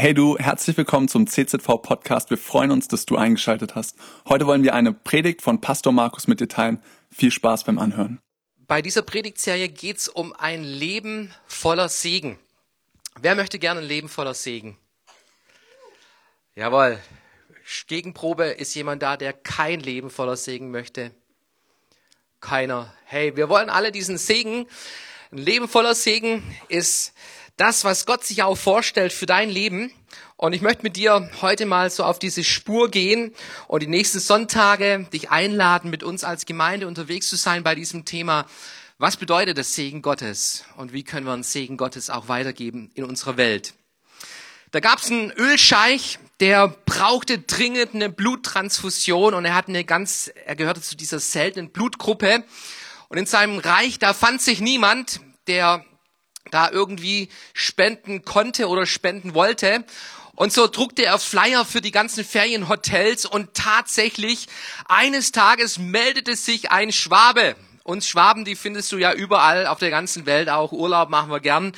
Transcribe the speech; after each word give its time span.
Hey 0.00 0.14
du, 0.14 0.38
herzlich 0.38 0.78
willkommen 0.78 1.08
zum 1.08 1.26
CZV 1.26 1.82
Podcast. 1.82 2.30
Wir 2.30 2.38
freuen 2.38 2.70
uns, 2.70 2.88
dass 2.88 3.04
du 3.04 3.16
eingeschaltet 3.16 3.74
hast. 3.74 3.98
Heute 4.26 4.46
wollen 4.46 4.62
wir 4.62 4.72
eine 4.72 4.94
Predigt 4.94 5.42
von 5.42 5.60
Pastor 5.60 5.92
Markus 5.92 6.26
mit 6.26 6.40
dir 6.40 6.48
teilen. 6.48 6.82
Viel 7.10 7.30
Spaß 7.30 7.64
beim 7.64 7.78
Anhören. 7.78 8.18
Bei 8.66 8.80
dieser 8.80 9.02
Predigtserie 9.02 9.68
geht 9.68 9.98
es 9.98 10.08
um 10.08 10.32
ein 10.32 10.64
Leben 10.64 11.34
voller 11.46 11.90
Segen. 11.90 12.38
Wer 13.20 13.34
möchte 13.34 13.58
gerne 13.58 13.80
ein 13.80 13.86
Leben 13.86 14.08
voller 14.08 14.32
Segen? 14.32 14.78
Jawohl. 16.54 16.98
Gegenprobe 17.86 18.44
ist 18.44 18.74
jemand 18.74 19.02
da, 19.02 19.18
der 19.18 19.34
kein 19.34 19.80
Leben 19.80 20.08
voller 20.08 20.38
Segen 20.38 20.70
möchte. 20.70 21.10
Keiner. 22.40 22.90
Hey, 23.04 23.36
wir 23.36 23.50
wollen 23.50 23.68
alle 23.68 23.92
diesen 23.92 24.16
Segen. 24.16 24.66
Ein 25.30 25.38
Leben 25.38 25.68
voller 25.68 25.94
Segen 25.94 26.42
ist 26.68 27.12
das, 27.60 27.84
was 27.84 28.06
Gott 28.06 28.24
sich 28.24 28.42
auch 28.42 28.56
vorstellt 28.56 29.12
für 29.12 29.26
dein 29.26 29.50
Leben. 29.50 29.92
Und 30.36 30.54
ich 30.54 30.62
möchte 30.62 30.82
mit 30.82 30.96
dir 30.96 31.30
heute 31.42 31.66
mal 31.66 31.90
so 31.90 32.04
auf 32.04 32.18
diese 32.18 32.42
Spur 32.42 32.90
gehen 32.90 33.34
und 33.68 33.82
die 33.82 33.86
nächsten 33.86 34.18
Sonntage 34.18 35.06
dich 35.12 35.30
einladen, 35.30 35.90
mit 35.90 36.02
uns 36.02 36.24
als 36.24 36.46
Gemeinde 36.46 36.86
unterwegs 36.86 37.28
zu 37.28 37.36
sein 37.36 37.62
bei 37.62 37.74
diesem 37.74 38.06
Thema. 38.06 38.46
Was 38.96 39.18
bedeutet 39.18 39.58
das 39.58 39.74
Segen 39.74 40.00
Gottes 40.00 40.64
und 40.78 40.94
wie 40.94 41.04
können 41.04 41.26
wir 41.26 41.34
einen 41.34 41.42
Segen 41.42 41.76
Gottes 41.76 42.08
auch 42.08 42.28
weitergeben 42.28 42.90
in 42.94 43.04
unserer 43.04 43.36
Welt? 43.36 43.74
Da 44.70 44.80
gab 44.80 45.00
es 45.00 45.10
einen 45.10 45.30
Ölscheich, 45.32 46.18
der 46.38 46.68
brauchte 46.86 47.40
dringend 47.40 47.94
eine 47.94 48.08
Bluttransfusion 48.08 49.34
und 49.34 49.44
er 49.44 49.54
hat 49.54 49.68
eine 49.68 49.84
ganz, 49.84 50.30
er 50.46 50.56
gehörte 50.56 50.80
zu 50.80 50.96
dieser 50.96 51.20
seltenen 51.20 51.70
Blutgruppe. 51.70 52.44
Und 53.08 53.18
in 53.18 53.26
seinem 53.26 53.58
Reich, 53.58 53.98
da 53.98 54.14
fand 54.14 54.40
sich 54.40 54.60
niemand, 54.60 55.20
der 55.46 55.84
da 56.50 56.70
irgendwie 56.70 57.28
spenden 57.52 58.24
konnte 58.24 58.68
oder 58.68 58.86
spenden 58.86 59.34
wollte. 59.34 59.84
Und 60.34 60.52
so 60.52 60.66
druckte 60.66 61.04
er 61.04 61.18
Flyer 61.18 61.64
für 61.64 61.80
die 61.80 61.90
ganzen 61.90 62.24
Ferienhotels 62.24 63.26
und 63.26 63.54
tatsächlich 63.54 64.46
eines 64.88 65.32
Tages 65.32 65.78
meldete 65.78 66.34
sich 66.36 66.70
ein 66.70 66.92
Schwabe 66.92 67.56
uns 67.90 68.08
Schwaben, 68.08 68.44
die 68.44 68.56
findest 68.56 68.90
du 68.92 68.96
ja 68.96 69.12
überall 69.12 69.66
auf 69.66 69.78
der 69.78 69.90
ganzen 69.90 70.24
Welt 70.24 70.48
auch. 70.48 70.72
Urlaub 70.72 71.10
machen 71.10 71.30
wir 71.30 71.40
gern. 71.40 71.72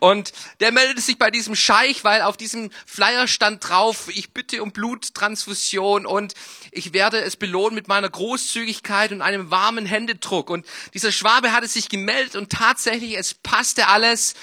Und 0.00 0.32
der 0.60 0.72
meldete 0.72 1.00
sich 1.00 1.18
bei 1.18 1.30
diesem 1.30 1.54
Scheich, 1.54 2.04
weil 2.04 2.22
auf 2.22 2.36
diesem 2.36 2.70
Flyer 2.86 3.28
stand 3.28 3.68
drauf, 3.68 4.08
ich 4.08 4.32
bitte 4.32 4.62
um 4.62 4.72
Bluttransfusion 4.72 6.06
und 6.06 6.34
ich 6.70 6.92
werde 6.92 7.20
es 7.20 7.36
belohnen 7.36 7.74
mit 7.74 7.88
meiner 7.88 8.08
Großzügigkeit 8.08 9.12
und 9.12 9.20
einem 9.20 9.50
warmen 9.50 9.84
Händedruck. 9.84 10.50
Und 10.50 10.66
dieser 10.94 11.12
Schwabe 11.12 11.52
hatte 11.52 11.68
sich 11.68 11.88
gemeldet 11.88 12.36
und 12.36 12.50
tatsächlich, 12.50 13.18
es 13.18 13.34
passte 13.34 13.88
alles. 13.88 14.34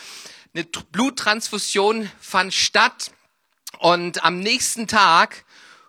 Eine 0.54 0.64
Bluttransfusion 0.64 2.10
fand 2.20 2.54
statt. 2.54 3.12
Und 3.80 4.24
am 4.24 4.40
nächsten 4.40 4.88
Tag 4.88 5.44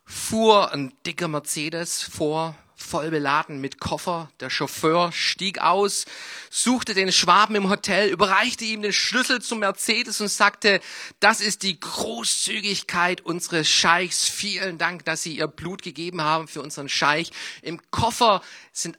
fuhr 0.05 0.73
ein 0.73 0.93
dicker 1.05 1.29
Mercedes 1.29 2.03
vor 2.03 2.57
voll 2.87 3.11
beladen 3.11 3.61
mit 3.61 3.81
Koffer. 3.81 4.31
Der 4.41 4.49
Chauffeur 4.49 5.13
stieg 5.13 5.61
aus, 5.61 6.07
suchte 6.51 6.95
den 6.95 7.13
Schwaben 7.13 7.57
im 7.57 7.69
Hotel, 7.69 8.09
überreichte 8.11 8.65
ihm 8.65 8.83
den 8.83 8.93
Schlüssel 8.93 9.43
zum 9.43 9.59
Mercedes 9.59 10.21
und 10.21 10.29
sagte, 10.29 10.81
das 11.21 11.41
ist 11.41 11.63
die 11.63 11.79
Großzügigkeit 11.79 13.21
unseres 13.21 13.69
Scheichs. 13.69 14.29
Vielen 14.29 14.79
Dank, 14.79 15.05
dass 15.05 15.23
Sie 15.23 15.37
Ihr 15.37 15.49
Blut 15.49 15.83
gegeben 15.83 16.23
haben 16.23 16.49
für 16.49 16.63
unseren 16.63 16.89
Scheich. 16.89 17.31
Im 17.63 17.81
Koffer 17.91 18.41
sind, 18.73 18.99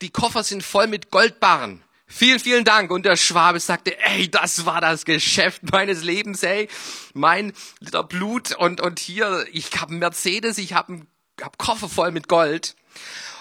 die 0.00 0.10
Koffer 0.10 0.44
sind 0.44 0.62
voll 0.62 0.86
mit 0.86 1.10
Goldbarren. 1.10 1.82
Vielen, 2.08 2.38
vielen 2.38 2.64
Dank. 2.64 2.92
Und 2.92 3.04
der 3.04 3.16
Schwabe 3.16 3.58
sagte, 3.58 3.98
ey, 3.98 4.30
das 4.30 4.64
war 4.64 4.80
das 4.80 5.04
Geschäft 5.04 5.62
meines 5.72 6.04
Lebens, 6.04 6.42
ey. 6.44 6.68
Mein 7.14 7.52
Liter 7.80 8.04
Blut 8.04 8.54
und, 8.54 8.80
und 8.80 9.00
hier, 9.00 9.44
ich 9.52 9.70
habe 9.80 9.90
einen 9.90 9.98
Mercedes, 9.98 10.58
ich 10.58 10.72
habe 10.72 10.92
einen 10.92 11.06
hab 11.40 11.58
Koffer 11.58 11.88
voll 11.88 12.12
mit 12.12 12.28
Gold. 12.28 12.76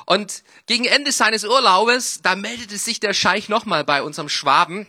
Und 0.05 0.43
gegen 0.67 0.85
Ende 0.85 1.11
seines 1.11 1.43
Urlaubes, 1.43 2.21
da 2.21 2.35
meldete 2.35 2.77
sich 2.77 2.99
der 2.99 3.13
Scheich 3.13 3.49
nochmal 3.49 3.83
bei 3.83 4.03
unserem 4.03 4.29
Schwaben 4.29 4.87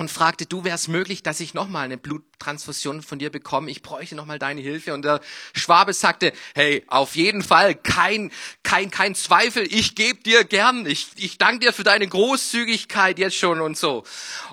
und 0.00 0.10
fragte, 0.10 0.46
du 0.46 0.64
wär's 0.64 0.88
möglich, 0.88 1.22
dass 1.22 1.40
ich 1.40 1.52
nochmal 1.52 1.84
eine 1.84 1.98
Bluttransfusion 1.98 3.02
von 3.02 3.18
dir 3.18 3.30
bekomme? 3.30 3.70
Ich 3.70 3.82
bräuchte 3.82 4.14
nochmal 4.14 4.38
deine 4.38 4.62
Hilfe. 4.62 4.94
Und 4.94 5.04
der 5.04 5.20
Schwabe 5.52 5.92
sagte, 5.92 6.32
hey, 6.54 6.82
auf 6.86 7.16
jeden 7.16 7.42
Fall, 7.42 7.74
kein, 7.74 8.32
kein, 8.62 8.90
kein 8.90 9.14
Zweifel, 9.14 9.62
ich 9.70 9.94
gebe 9.94 10.22
dir 10.22 10.44
gern. 10.44 10.86
Ich, 10.86 11.08
ich 11.16 11.36
danke 11.36 11.66
dir 11.66 11.72
für 11.74 11.84
deine 11.84 12.08
Großzügigkeit 12.08 13.18
jetzt 13.18 13.36
schon 13.36 13.60
und 13.60 13.76
so. 13.76 14.04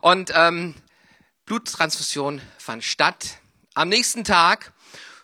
Und 0.02 0.32
ähm, 0.36 0.76
Bluttransfusion 1.46 2.42
fand 2.58 2.84
statt. 2.84 3.38
Am 3.74 3.88
nächsten 3.88 4.26
Tag 4.26 4.74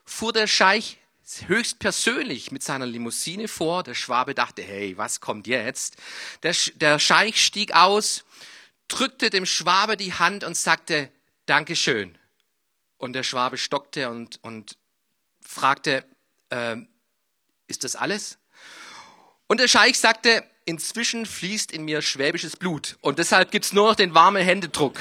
fuhr 0.05 0.31
der 0.31 0.47
Scheich 0.47 0.99
höchstpersönlich 1.47 2.51
mit 2.51 2.63
seiner 2.63 2.85
Limousine 2.85 3.47
vor. 3.47 3.83
Der 3.83 3.93
Schwabe 3.93 4.35
dachte, 4.35 4.61
hey, 4.61 4.97
was 4.97 5.21
kommt 5.21 5.47
jetzt? 5.47 5.97
Der, 6.43 6.55
der 6.75 6.99
Scheich 6.99 7.43
stieg 7.43 7.73
aus, 7.73 8.25
drückte 8.87 9.29
dem 9.29 9.45
Schwabe 9.45 9.97
die 9.97 10.13
Hand 10.13 10.43
und 10.43 10.57
sagte, 10.57 11.09
Dankeschön. 11.45 12.17
Und 12.97 13.13
der 13.13 13.23
Schwabe 13.23 13.57
stockte 13.57 14.09
und, 14.09 14.39
und 14.43 14.77
fragte, 15.41 16.05
äh, 16.49 16.77
ist 17.67 17.83
das 17.83 17.95
alles? 17.95 18.37
Und 19.47 19.59
der 19.59 19.67
Scheich 19.67 19.99
sagte, 19.99 20.43
inzwischen 20.65 21.25
fließt 21.25 21.71
in 21.71 21.83
mir 21.83 22.01
schwäbisches 22.01 22.55
Blut 22.55 22.97
und 23.01 23.19
deshalb 23.19 23.51
gibt's 23.51 23.73
nur 23.73 23.89
noch 23.89 23.95
den 23.95 24.13
warmen 24.13 24.43
Händedruck. 24.43 24.97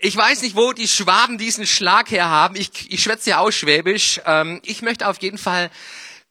Ich 0.00 0.14
weiß 0.14 0.42
nicht, 0.42 0.56
wo 0.56 0.72
die 0.72 0.88
Schwaben 0.88 1.38
diesen 1.38 1.66
Schlag 1.66 2.10
her 2.10 2.28
haben. 2.28 2.54
Ich, 2.56 2.92
ich 2.92 3.02
schwätze 3.02 3.30
ja 3.30 3.38
auch 3.38 3.50
Schwäbisch. 3.50 4.20
Ähm, 4.26 4.60
ich 4.62 4.82
möchte 4.82 5.08
auf 5.08 5.22
jeden 5.22 5.38
Fall 5.38 5.70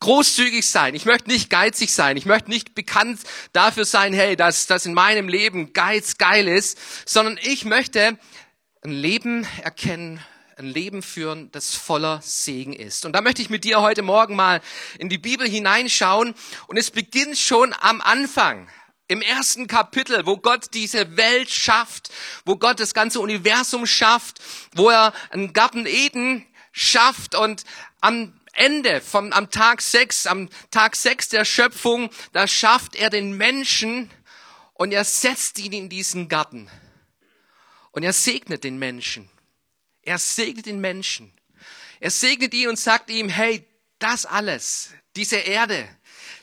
großzügig 0.02 0.68
sein. 0.68 0.94
Ich 0.94 1.06
möchte 1.06 1.30
nicht 1.30 1.50
geizig 1.50 1.92
sein. 1.92 2.16
Ich 2.16 2.28
möchte 2.28 2.50
nicht 2.50 2.76
bekannt 2.76 3.22
dafür 3.54 3.86
sein, 3.86 4.14
hey, 4.14 4.36
dass 4.36 4.68
das 4.68 4.86
in 4.86 4.94
meinem 4.94 5.28
Leben 5.28 5.74
Geiz 5.74 6.18
geil 6.18 6.48
ist, 6.48 6.78
sondern 7.06 7.40
ich 7.42 7.66
möchte 7.66 8.20
ein 8.84 8.92
Leben 8.92 9.48
erkennen, 9.64 10.20
ein 10.58 10.68
Leben 10.68 11.02
führen, 11.02 11.52
das 11.52 11.74
voller 11.74 12.22
Segen 12.22 12.74
ist. 12.74 13.04
Und 13.04 13.14
da 13.14 13.22
möchte 13.22 13.42
ich 13.42 13.50
mit 13.50 13.64
dir 13.64 13.82
heute 13.82 14.04
Morgen 14.04 14.36
mal 14.36 14.62
in 15.00 15.10
die 15.10 15.18
Bibel 15.18 15.50
hineinschauen. 15.50 16.36
Und 16.68 16.78
es 16.78 16.92
beginnt 16.92 17.38
schon 17.38 17.74
am 17.80 18.00
Anfang. 18.02 18.70
Im 19.08 19.22
ersten 19.22 19.68
Kapitel, 19.68 20.26
wo 20.26 20.38
Gott 20.38 20.74
diese 20.74 21.16
Welt 21.16 21.52
schafft, 21.52 22.12
wo 22.44 22.56
Gott 22.56 22.80
das 22.80 22.94
ganze 22.94 23.20
Universum 23.20 23.86
schafft, 23.86 24.40
wo 24.74 24.90
er 24.90 25.14
einen 25.30 25.54
Garten 25.54 25.86
Eden 25.86 26.46
schafft 26.72 27.36
und 27.36 27.64
am 28.02 28.34
Ende 28.54 29.02
vom, 29.02 29.32
am 29.32 29.52
Tag 29.52 29.82
sechs, 29.82 30.26
am 30.26 30.50
Tag 30.72 30.96
sechs 30.96 31.30
der 31.30 31.46
Schöpfung, 31.46 32.10
da 32.32 32.48
schafft 32.48 32.96
er 32.96 33.10
den 33.10 33.38
Menschen 33.38 34.10
und 34.74 34.92
er 34.92 35.04
setzt 35.04 35.60
ihn 35.60 35.74
in 35.74 35.90
diesen 35.90 36.28
Garten. 36.28 36.70
Und 37.92 38.04
er 38.04 38.14
segnet 38.14 38.64
den 38.64 38.78
Menschen. 38.78 39.30
Er 40.02 40.18
segnet 40.18 40.66
den 40.66 40.80
Menschen. 40.80 41.32
Er 42.00 42.12
segnet 42.12 42.54
ihn 42.54 42.70
und 42.70 42.80
sagt 42.80 43.10
ihm, 43.10 43.30
hey, 43.30 43.68
das 44.00 44.26
alles, 44.26 44.90
diese 45.16 45.38
Erde, 45.38 45.88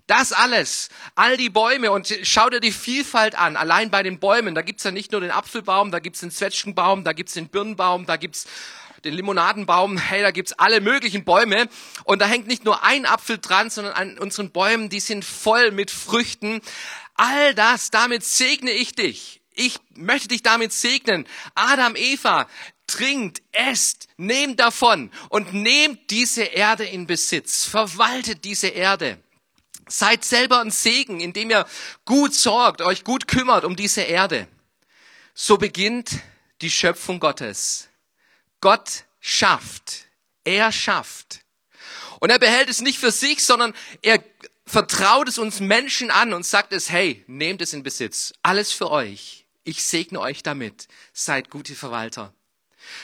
das 0.06 0.32
alles, 0.32 0.88
all 1.14 1.36
die 1.36 1.50
Bäume 1.50 1.90
und 1.90 2.12
schau 2.22 2.50
dir 2.50 2.60
die 2.60 2.72
Vielfalt 2.72 3.34
an. 3.34 3.56
Allein 3.56 3.90
bei 3.90 4.02
den 4.02 4.18
Bäumen, 4.18 4.54
da 4.54 4.62
gibt's 4.62 4.84
ja 4.84 4.90
nicht 4.90 5.12
nur 5.12 5.20
den 5.20 5.30
Apfelbaum, 5.30 5.90
da 5.90 5.98
gibt's 5.98 6.20
den 6.20 6.30
Zwetschgenbaum, 6.30 7.04
da 7.04 7.12
gibt's 7.12 7.34
den 7.34 7.48
Birnbaum, 7.48 8.06
da 8.06 8.16
gibt's 8.16 8.46
den 9.04 9.14
Limonadenbaum, 9.14 9.98
hey, 9.98 10.22
da 10.22 10.30
gibt's 10.30 10.52
alle 10.52 10.80
möglichen 10.80 11.24
Bäume 11.24 11.68
und 12.04 12.20
da 12.20 12.26
hängt 12.26 12.46
nicht 12.46 12.64
nur 12.64 12.84
ein 12.84 13.06
Apfel 13.06 13.38
dran, 13.38 13.70
sondern 13.70 13.94
an 13.94 14.18
unseren 14.18 14.50
Bäumen, 14.50 14.88
die 14.88 15.00
sind 15.00 15.24
voll 15.24 15.70
mit 15.70 15.90
Früchten. 15.90 16.60
All 17.14 17.54
das, 17.54 17.90
damit 17.90 18.24
segne 18.24 18.70
ich 18.70 18.94
dich. 18.94 19.40
Ich 19.54 19.78
möchte 19.94 20.28
dich 20.28 20.42
damit 20.42 20.72
segnen. 20.72 21.26
Adam, 21.54 21.94
Eva, 21.94 22.48
trinkt, 22.86 23.42
esst, 23.52 24.08
nehmt 24.16 24.60
davon 24.60 25.10
und 25.28 25.52
nehmt 25.52 26.10
diese 26.10 26.42
Erde 26.42 26.84
in 26.84 27.06
Besitz. 27.06 27.64
Verwaltet 27.64 28.44
diese 28.44 28.68
Erde. 28.68 29.21
Seid 29.92 30.24
selber 30.24 30.60
ein 30.60 30.70
Segen, 30.70 31.20
indem 31.20 31.50
ihr 31.50 31.66
gut 32.06 32.34
sorgt, 32.34 32.80
euch 32.80 33.04
gut 33.04 33.28
kümmert 33.28 33.64
um 33.64 33.76
diese 33.76 34.00
Erde. 34.00 34.48
So 35.34 35.58
beginnt 35.58 36.20
die 36.62 36.70
Schöpfung 36.70 37.20
Gottes. 37.20 37.90
Gott 38.62 39.04
schafft. 39.20 40.06
Er 40.44 40.72
schafft. 40.72 41.40
Und 42.20 42.30
er 42.30 42.38
behält 42.38 42.70
es 42.70 42.80
nicht 42.80 42.98
für 42.98 43.10
sich, 43.10 43.44
sondern 43.44 43.74
er 44.00 44.24
vertraut 44.64 45.28
es 45.28 45.36
uns 45.36 45.60
Menschen 45.60 46.10
an 46.10 46.32
und 46.32 46.46
sagt 46.46 46.72
es, 46.72 46.88
hey, 46.88 47.22
nehmt 47.26 47.60
es 47.60 47.74
in 47.74 47.82
Besitz. 47.82 48.32
Alles 48.42 48.72
für 48.72 48.90
euch. 48.90 49.44
Ich 49.62 49.84
segne 49.84 50.20
euch 50.20 50.42
damit. 50.42 50.88
Seid 51.12 51.50
gute 51.50 51.74
Verwalter. 51.74 52.32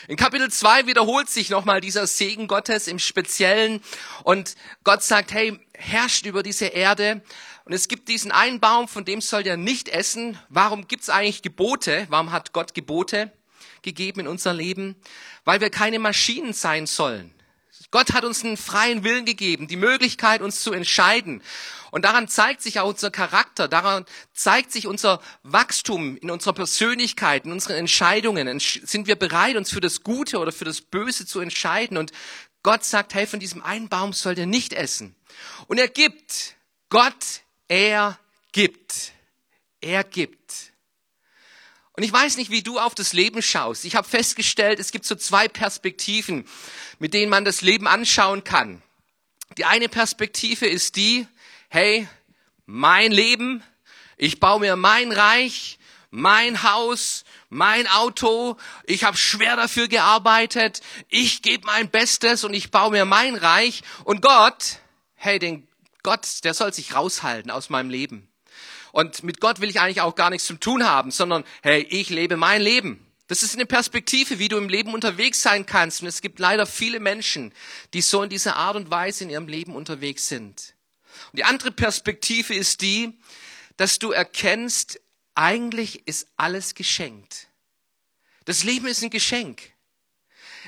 In 0.09 0.17
Kapitel 0.17 0.51
2 0.51 0.87
wiederholt 0.87 1.29
sich 1.29 1.51
nochmal 1.51 1.81
dieser 1.81 2.07
Segen 2.07 2.47
Gottes 2.49 2.87
im 2.89 2.99
Speziellen 2.99 3.83
und 4.25 4.55
Gott 4.85 5.03
sagt, 5.03 5.33
hey, 5.33 5.59
herrscht 5.75 6.27
über 6.27 6.43
diese 6.43 6.67
Erde 6.67 7.23
und 7.65 7.73
es 7.73 7.89
gibt 7.89 8.09
diesen 8.09 8.33
einen 8.33 8.61
Baum, 8.61 8.89
von 8.89 9.05
dem 9.05 9.21
soll 9.21 9.47
ihr 9.47 9.57
nicht 9.57 9.89
essen. 9.89 10.39
Warum 10.49 10.89
gibt's 10.89 11.11
eigentlich 11.11 11.43
Gebote? 11.43 12.07
Warum 12.09 12.33
hat 12.33 12.53
Gott 12.53 12.75
Gebote 12.75 13.33
gegeben 13.83 14.21
in 14.21 14.29
unser 14.29 14.55
Leben, 14.55 14.97
weil 15.45 15.61
wir 15.61 15.71
keine 15.71 15.99
Maschinen 15.99 16.53
sein 16.53 16.87
sollen. 16.87 17.33
Gott 17.91 18.13
hat 18.13 18.25
uns 18.25 18.45
einen 18.45 18.59
freien 18.59 19.03
Willen 19.03 19.25
gegeben, 19.25 19.67
die 19.67 19.77
Möglichkeit, 19.77 20.43
uns 20.43 20.61
zu 20.61 20.73
entscheiden. 20.73 21.43
Und 21.91 22.05
daran 22.05 22.29
zeigt 22.29 22.61
sich 22.61 22.81
auch 22.81 22.89
unser 22.89 23.11
Charakter, 23.11 23.67
daran 23.67 24.05
zeigt 24.35 24.73
sich 24.73 24.87
unser 24.87 25.23
Wachstum 25.43 26.19
in 26.19 26.31
unserer 26.31 26.53
Persönlichkeit, 26.53 27.47
in 27.47 27.53
unseren 27.53 27.77
Entscheidungen. 27.77 28.61
Sind 28.61 29.07
wir 29.07 29.17
bereit, 29.17 29.57
uns 29.57 29.71
für 29.71 29.81
das 29.81 30.03
Gute 30.03 30.39
oder 30.39 30.53
für 30.53 30.67
das 30.67 30.83
Böse 30.83 31.25
zu 31.25 31.41
entscheiden? 31.41 31.97
Und 31.97 32.13
Gott 32.63 32.85
sagt, 32.85 33.15
hey, 33.15 33.27
von 33.27 33.41
diesem 33.41 33.63
einen 33.63 33.89
Baum 33.89 34.13
sollt 34.13 34.39
ihr 34.39 34.47
nicht 34.47 34.75
essen. 34.75 35.15
Und 35.67 35.79
er 35.79 35.89
gibt. 35.89 36.57
Gott, 36.91 37.43
er 37.69 38.19
gibt. 38.53 39.13
Er 39.81 40.05
gibt. 40.05 40.68
Und 41.99 42.05
ich 42.05 42.13
weiß 42.13 42.37
nicht, 42.37 42.53
wie 42.53 42.63
du 42.63 42.79
auf 42.79 42.95
das 42.95 43.13
Leben 43.13 43.43
schaust. 43.43 43.85
Ich 43.85 43.97
habe 43.97 44.07
festgestellt, 44.09 44.79
es 44.79 44.93
gibt 44.93 45.05
so 45.05 45.17
zwei 45.17 45.49
Perspektiven, 45.49 46.47
mit 47.01 47.13
denen 47.13 47.29
man 47.29 47.45
das 47.45 47.61
Leben 47.61 47.89
anschauen 47.89 48.45
kann. 48.45 48.81
Die 49.57 49.65
eine 49.65 49.89
Perspektive 49.89 50.69
ist 50.69 50.95
die, 50.95 51.27
hey, 51.71 52.07
mein 52.67 53.11
Leben, 53.11 53.65
ich 54.17 54.39
baue 54.39 54.61
mir 54.61 54.77
mein 54.77 55.11
Reich, 55.11 55.81
mein 56.11 56.63
Haus, 56.63 57.25
mein 57.49 57.89
Auto, 57.89 58.57
ich 58.85 59.03
habe 59.03 59.17
schwer 59.17 59.57
dafür 59.57 59.89
gearbeitet, 59.89 60.83
ich 61.09 61.43
gebe 61.43 61.67
mein 61.67 61.91
Bestes 61.91 62.45
und 62.45 62.55
ich 62.55 62.71
baue 62.71 62.93
mir 62.93 63.07
mein 63.07 63.35
Reich. 63.35 63.83
Und 64.05 64.23
Gott, 64.23 64.79
hey, 65.17 65.41
den 65.41 65.67
Gott, 66.05 66.45
der 66.45 66.55
soll 66.55 66.73
sich 66.73 66.95
raushalten 66.95 67.51
aus 67.51 67.71
meinem 67.71 67.91
Leben. 67.91 68.29
Und 68.93 69.23
mit 69.23 69.41
Gott 69.41 69.61
will 69.61 69.71
ich 69.71 69.81
eigentlich 69.81 70.01
auch 70.01 70.15
gar 70.15 70.31
nichts 70.31 70.47
zu 70.47 70.55
tun 70.55 70.85
haben, 70.85 71.11
sondern 71.11 71.45
hey, 71.63 71.87
ich 71.91 72.11
lebe 72.11 72.37
mein 72.37 72.63
Leben. 72.63 73.05
Das 73.29 73.43
ist 73.43 73.55
eine 73.55 73.67
Perspektive, 73.67 74.39
wie 74.39 74.49
du 74.49 74.57
im 74.57 74.71
Leben 74.71 74.95
unterwegs 74.95 75.43
sein 75.43 75.67
kannst. 75.67 76.01
Und 76.01 76.09
es 76.09 76.23
gibt 76.23 76.39
leider 76.39 76.65
viele 76.65 76.99
Menschen, 76.99 77.53
die 77.93 78.01
so 78.01 78.23
in 78.23 78.31
dieser 78.31 78.57
Art 78.57 78.77
und 78.77 78.91
Weise 78.91 79.25
in 79.25 79.31
ihrem 79.31 79.49
Leben 79.49 79.77
unterwegs 79.77 80.29
sind. 80.29 80.75
Und 81.33 81.39
die 81.39 81.45
andere 81.45 81.71
Perspektive 81.71 82.55
ist 82.55 82.81
die, 82.81 83.19
dass 83.77 83.99
du 83.99 84.13
erkennst, 84.13 85.01
eigentlich 85.35 86.07
ist 86.07 86.27
alles 86.37 86.75
geschenkt. 86.75 87.49
Das 88.47 88.65
Leben 88.65 88.87
ist 88.87 89.03
ein 89.03 89.11
Geschenk. 89.11 89.73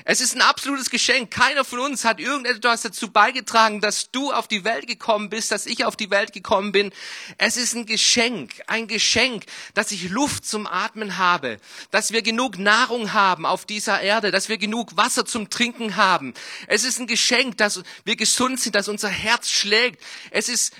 Es 0.05 0.21
ist 0.21 0.35
ein 0.35 0.41
absolutes 0.41 0.89
Geschenk. 0.89 1.31
Keiner 1.31 1.63
von 1.63 1.79
uns 1.79 2.05
hat 2.05 2.19
irgendetwas 2.19 2.81
dazu 2.81 3.11
beigetragen, 3.11 3.81
dass 3.81 4.11
du 4.11 4.31
auf 4.31 4.47
die 4.47 4.63
Welt 4.63 4.87
gekommen 4.87 5.29
bist, 5.29 5.51
dass 5.51 5.65
ich 5.65 5.85
auf 5.85 5.95
die 5.95 6.09
Welt 6.09 6.33
gekommen 6.33 6.71
bin. 6.71 6.91
Es 7.37 7.57
ist 7.57 7.75
ein 7.75 7.85
Geschenk, 7.85 8.61
ein 8.67 8.87
Geschenk, 8.87 9.45
dass 9.73 9.91
ich 9.91 10.09
Luft 10.09 10.45
zum 10.45 10.67
Atmen 10.67 11.17
habe, 11.17 11.59
dass 11.91 12.11
wir 12.11 12.21
genug 12.21 12.57
Nahrung 12.57 13.13
haben 13.13 13.45
auf 13.45 13.65
dieser 13.65 14.01
Erde, 14.01 14.31
dass 14.31 14.49
wir 14.49 14.57
genug 14.57 14.97
Wasser 14.97 15.25
zum 15.25 15.49
Trinken 15.49 15.95
haben. 15.95 16.33
Es 16.67 16.83
ist 16.83 16.99
ein 16.99 17.07
Geschenk, 17.07 17.57
dass 17.57 17.81
wir 18.03 18.15
gesund 18.15 18.59
sind, 18.59 18.75
dass 18.75 18.87
unser 18.87 19.09
Herz 19.09 19.49
schlägt. 19.49 20.01
Es 20.31 20.49
ist 20.49 20.73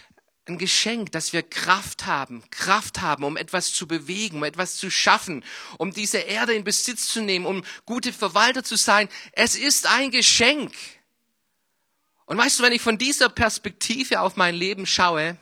ein 0.52 0.58
Geschenk, 0.58 1.12
dass 1.12 1.34
wir 1.34 1.44
Kraft 1.44 2.06
haben, 2.06 2.44
Kraft 2.52 3.02
haben, 3.02 3.24
um 3.24 3.38
etwas 3.38 3.74
zu 3.74 3.88
bewegen, 3.88 4.38
um 4.38 4.44
etwas 4.44 4.78
zu 4.78 4.92
schaffen, 4.92 5.44
um 5.78 5.92
diese 5.92 6.20
Erde 6.20 6.54
in 6.54 6.64
Besitz 6.64 7.08
zu 7.08 7.22
nehmen, 7.22 7.46
um 7.46 7.64
gute 7.86 8.14
Verwalter 8.14 8.64
zu 8.64 8.76
sein. 8.76 9.10
Es 9.32 9.56
ist 9.56 9.88
ein 9.88 10.12
Geschenk. 10.12 10.74
Und 12.26 12.38
weißt 12.38 12.60
du, 12.60 12.64
wenn 12.64 12.74
ich 12.74 12.82
von 12.82 12.98
dieser 12.98 13.30
Perspektive 13.30 14.22
auf 14.22 14.36
mein 14.36 14.56
Leben 14.56 14.86
schaue, 14.86 15.38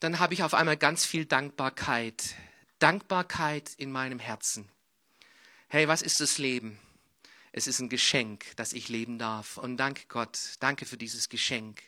dann 0.00 0.18
habe 0.18 0.34
ich 0.34 0.42
auf 0.42 0.54
einmal 0.54 0.76
ganz 0.76 1.04
viel 1.04 1.26
Dankbarkeit. 1.26 2.34
Dankbarkeit 2.78 3.70
in 3.76 3.90
meinem 3.90 4.20
Herzen. 4.20 4.68
Hey, 5.68 5.88
was 5.88 6.02
ist 6.02 6.20
das 6.20 6.38
Leben? 6.38 6.78
Es 7.52 7.66
ist 7.66 7.80
ein 7.80 7.88
Geschenk, 7.88 8.46
das 8.56 8.72
ich 8.72 8.88
leben 8.88 9.18
darf. 9.18 9.56
Und 9.56 9.76
danke 9.76 10.04
Gott, 10.08 10.38
danke 10.60 10.86
für 10.86 10.96
dieses 10.96 11.28
Geschenk. 11.28 11.82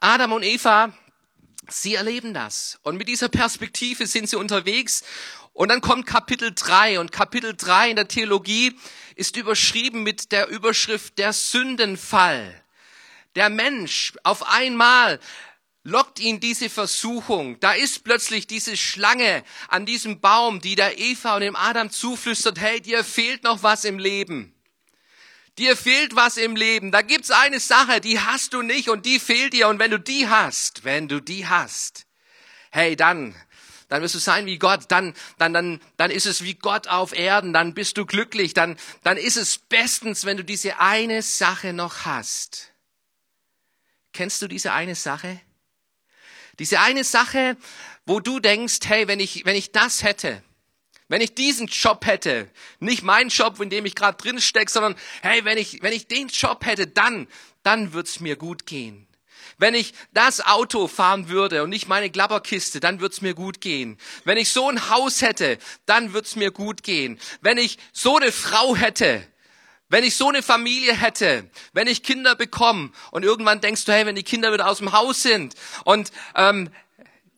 Adam 0.00 0.32
und 0.32 0.42
Eva, 0.42 0.92
sie 1.68 1.94
erleben 1.94 2.32
das. 2.32 2.78
Und 2.82 2.96
mit 2.96 3.08
dieser 3.08 3.28
Perspektive 3.28 4.06
sind 4.06 4.28
sie 4.28 4.36
unterwegs. 4.36 5.04
Und 5.52 5.68
dann 5.68 5.82
kommt 5.82 6.06
Kapitel 6.06 6.52
3. 6.54 7.00
Und 7.00 7.12
Kapitel 7.12 7.54
3 7.54 7.90
in 7.90 7.96
der 7.96 8.08
Theologie 8.08 8.78
ist 9.14 9.36
überschrieben 9.36 10.02
mit 10.02 10.32
der 10.32 10.48
Überschrift 10.48 11.18
der 11.18 11.34
Sündenfall. 11.34 12.62
Der 13.36 13.50
Mensch 13.50 14.14
auf 14.24 14.48
einmal 14.48 15.20
lockt 15.82 16.18
ihn 16.18 16.40
diese 16.40 16.70
Versuchung. 16.70 17.60
Da 17.60 17.72
ist 17.72 18.02
plötzlich 18.02 18.46
diese 18.46 18.78
Schlange 18.78 19.44
an 19.68 19.84
diesem 19.84 20.20
Baum, 20.20 20.60
die 20.60 20.76
der 20.76 20.98
Eva 20.98 21.34
und 21.34 21.42
dem 21.42 21.56
Adam 21.56 21.90
zuflüstert, 21.90 22.58
hey, 22.58 22.80
dir 22.80 23.04
fehlt 23.04 23.44
noch 23.44 23.62
was 23.62 23.84
im 23.84 23.98
Leben. 23.98 24.54
Dir 25.58 25.76
fehlt 25.76 26.16
was 26.16 26.36
im 26.36 26.56
Leben. 26.56 26.92
Da 26.92 27.02
gibt's 27.02 27.30
eine 27.30 27.60
Sache, 27.60 28.00
die 28.00 28.20
hast 28.20 28.52
du 28.54 28.62
nicht 28.62 28.88
und 28.88 29.04
die 29.06 29.18
fehlt 29.18 29.52
dir. 29.52 29.68
Und 29.68 29.78
wenn 29.78 29.90
du 29.90 29.98
die 29.98 30.28
hast, 30.28 30.84
wenn 30.84 31.08
du 31.08 31.20
die 31.20 31.46
hast, 31.46 32.06
hey, 32.70 32.96
dann, 32.96 33.34
dann 33.88 34.02
wirst 34.02 34.14
du 34.14 34.18
sein 34.18 34.46
wie 34.46 34.58
Gott. 34.58 34.84
Dann, 34.88 35.14
dann, 35.38 35.52
dann, 35.52 35.80
dann 35.96 36.10
ist 36.10 36.26
es 36.26 36.42
wie 36.42 36.54
Gott 36.54 36.88
auf 36.88 37.12
Erden. 37.12 37.52
Dann 37.52 37.74
bist 37.74 37.98
du 37.98 38.06
glücklich. 38.06 38.54
Dann, 38.54 38.78
dann 39.02 39.16
ist 39.16 39.36
es 39.36 39.58
bestens, 39.58 40.24
wenn 40.24 40.36
du 40.36 40.44
diese 40.44 40.78
eine 40.78 41.22
Sache 41.22 41.72
noch 41.72 42.04
hast. 42.04 42.72
Kennst 44.12 44.42
du 44.42 44.48
diese 44.48 44.72
eine 44.72 44.94
Sache? 44.94 45.40
Diese 46.58 46.80
eine 46.80 47.04
Sache, 47.04 47.56
wo 48.06 48.20
du 48.20 48.38
denkst, 48.40 48.80
hey, 48.84 49.08
wenn 49.08 49.20
ich, 49.20 49.44
wenn 49.44 49.56
ich 49.56 49.72
das 49.72 50.02
hätte, 50.02 50.42
wenn 51.10 51.20
ich 51.20 51.34
diesen 51.34 51.66
Job 51.66 52.06
hätte, 52.06 52.48
nicht 52.78 53.02
meinen 53.02 53.30
Job, 53.30 53.60
in 53.60 53.68
dem 53.68 53.84
ich 53.84 53.96
gerade 53.96 54.16
drin 54.16 54.40
stecke, 54.40 54.70
sondern 54.70 54.94
hey, 55.22 55.44
wenn 55.44 55.58
ich, 55.58 55.82
wenn 55.82 55.92
ich 55.92 56.06
den 56.06 56.28
Job 56.28 56.64
hätte, 56.64 56.86
dann, 56.86 57.26
dann 57.64 57.92
wird's 57.92 58.20
mir 58.20 58.36
gut 58.36 58.64
gehen. 58.64 59.08
Wenn 59.58 59.74
ich 59.74 59.92
das 60.14 60.40
Auto 60.40 60.86
fahren 60.86 61.28
würde 61.28 61.64
und 61.64 61.70
nicht 61.70 61.88
meine 61.88 62.10
Glabberkiste, 62.10 62.78
dann 62.78 63.00
wird's 63.00 63.22
mir 63.22 63.34
gut 63.34 63.60
gehen. 63.60 63.98
Wenn 64.24 64.38
ich 64.38 64.50
so 64.50 64.68
ein 64.68 64.88
Haus 64.88 65.20
hätte, 65.20 65.58
dann 65.84 66.12
wird's 66.12 66.36
mir 66.36 66.52
gut 66.52 66.84
gehen. 66.84 67.18
Wenn 67.40 67.58
ich 67.58 67.78
so 67.92 68.16
eine 68.16 68.30
Frau 68.30 68.76
hätte, 68.76 69.26
wenn 69.88 70.04
ich 70.04 70.14
so 70.14 70.28
eine 70.28 70.44
Familie 70.44 70.94
hätte, 70.94 71.50
wenn 71.72 71.88
ich 71.88 72.04
Kinder 72.04 72.36
bekomme 72.36 72.92
und 73.10 73.24
irgendwann 73.24 73.60
denkst 73.60 73.84
du, 73.84 73.92
hey, 73.92 74.06
wenn 74.06 74.14
die 74.14 74.22
Kinder 74.22 74.52
wieder 74.52 74.68
aus 74.68 74.78
dem 74.78 74.92
Haus 74.92 75.22
sind 75.22 75.56
und 75.84 76.12
ähm, 76.36 76.70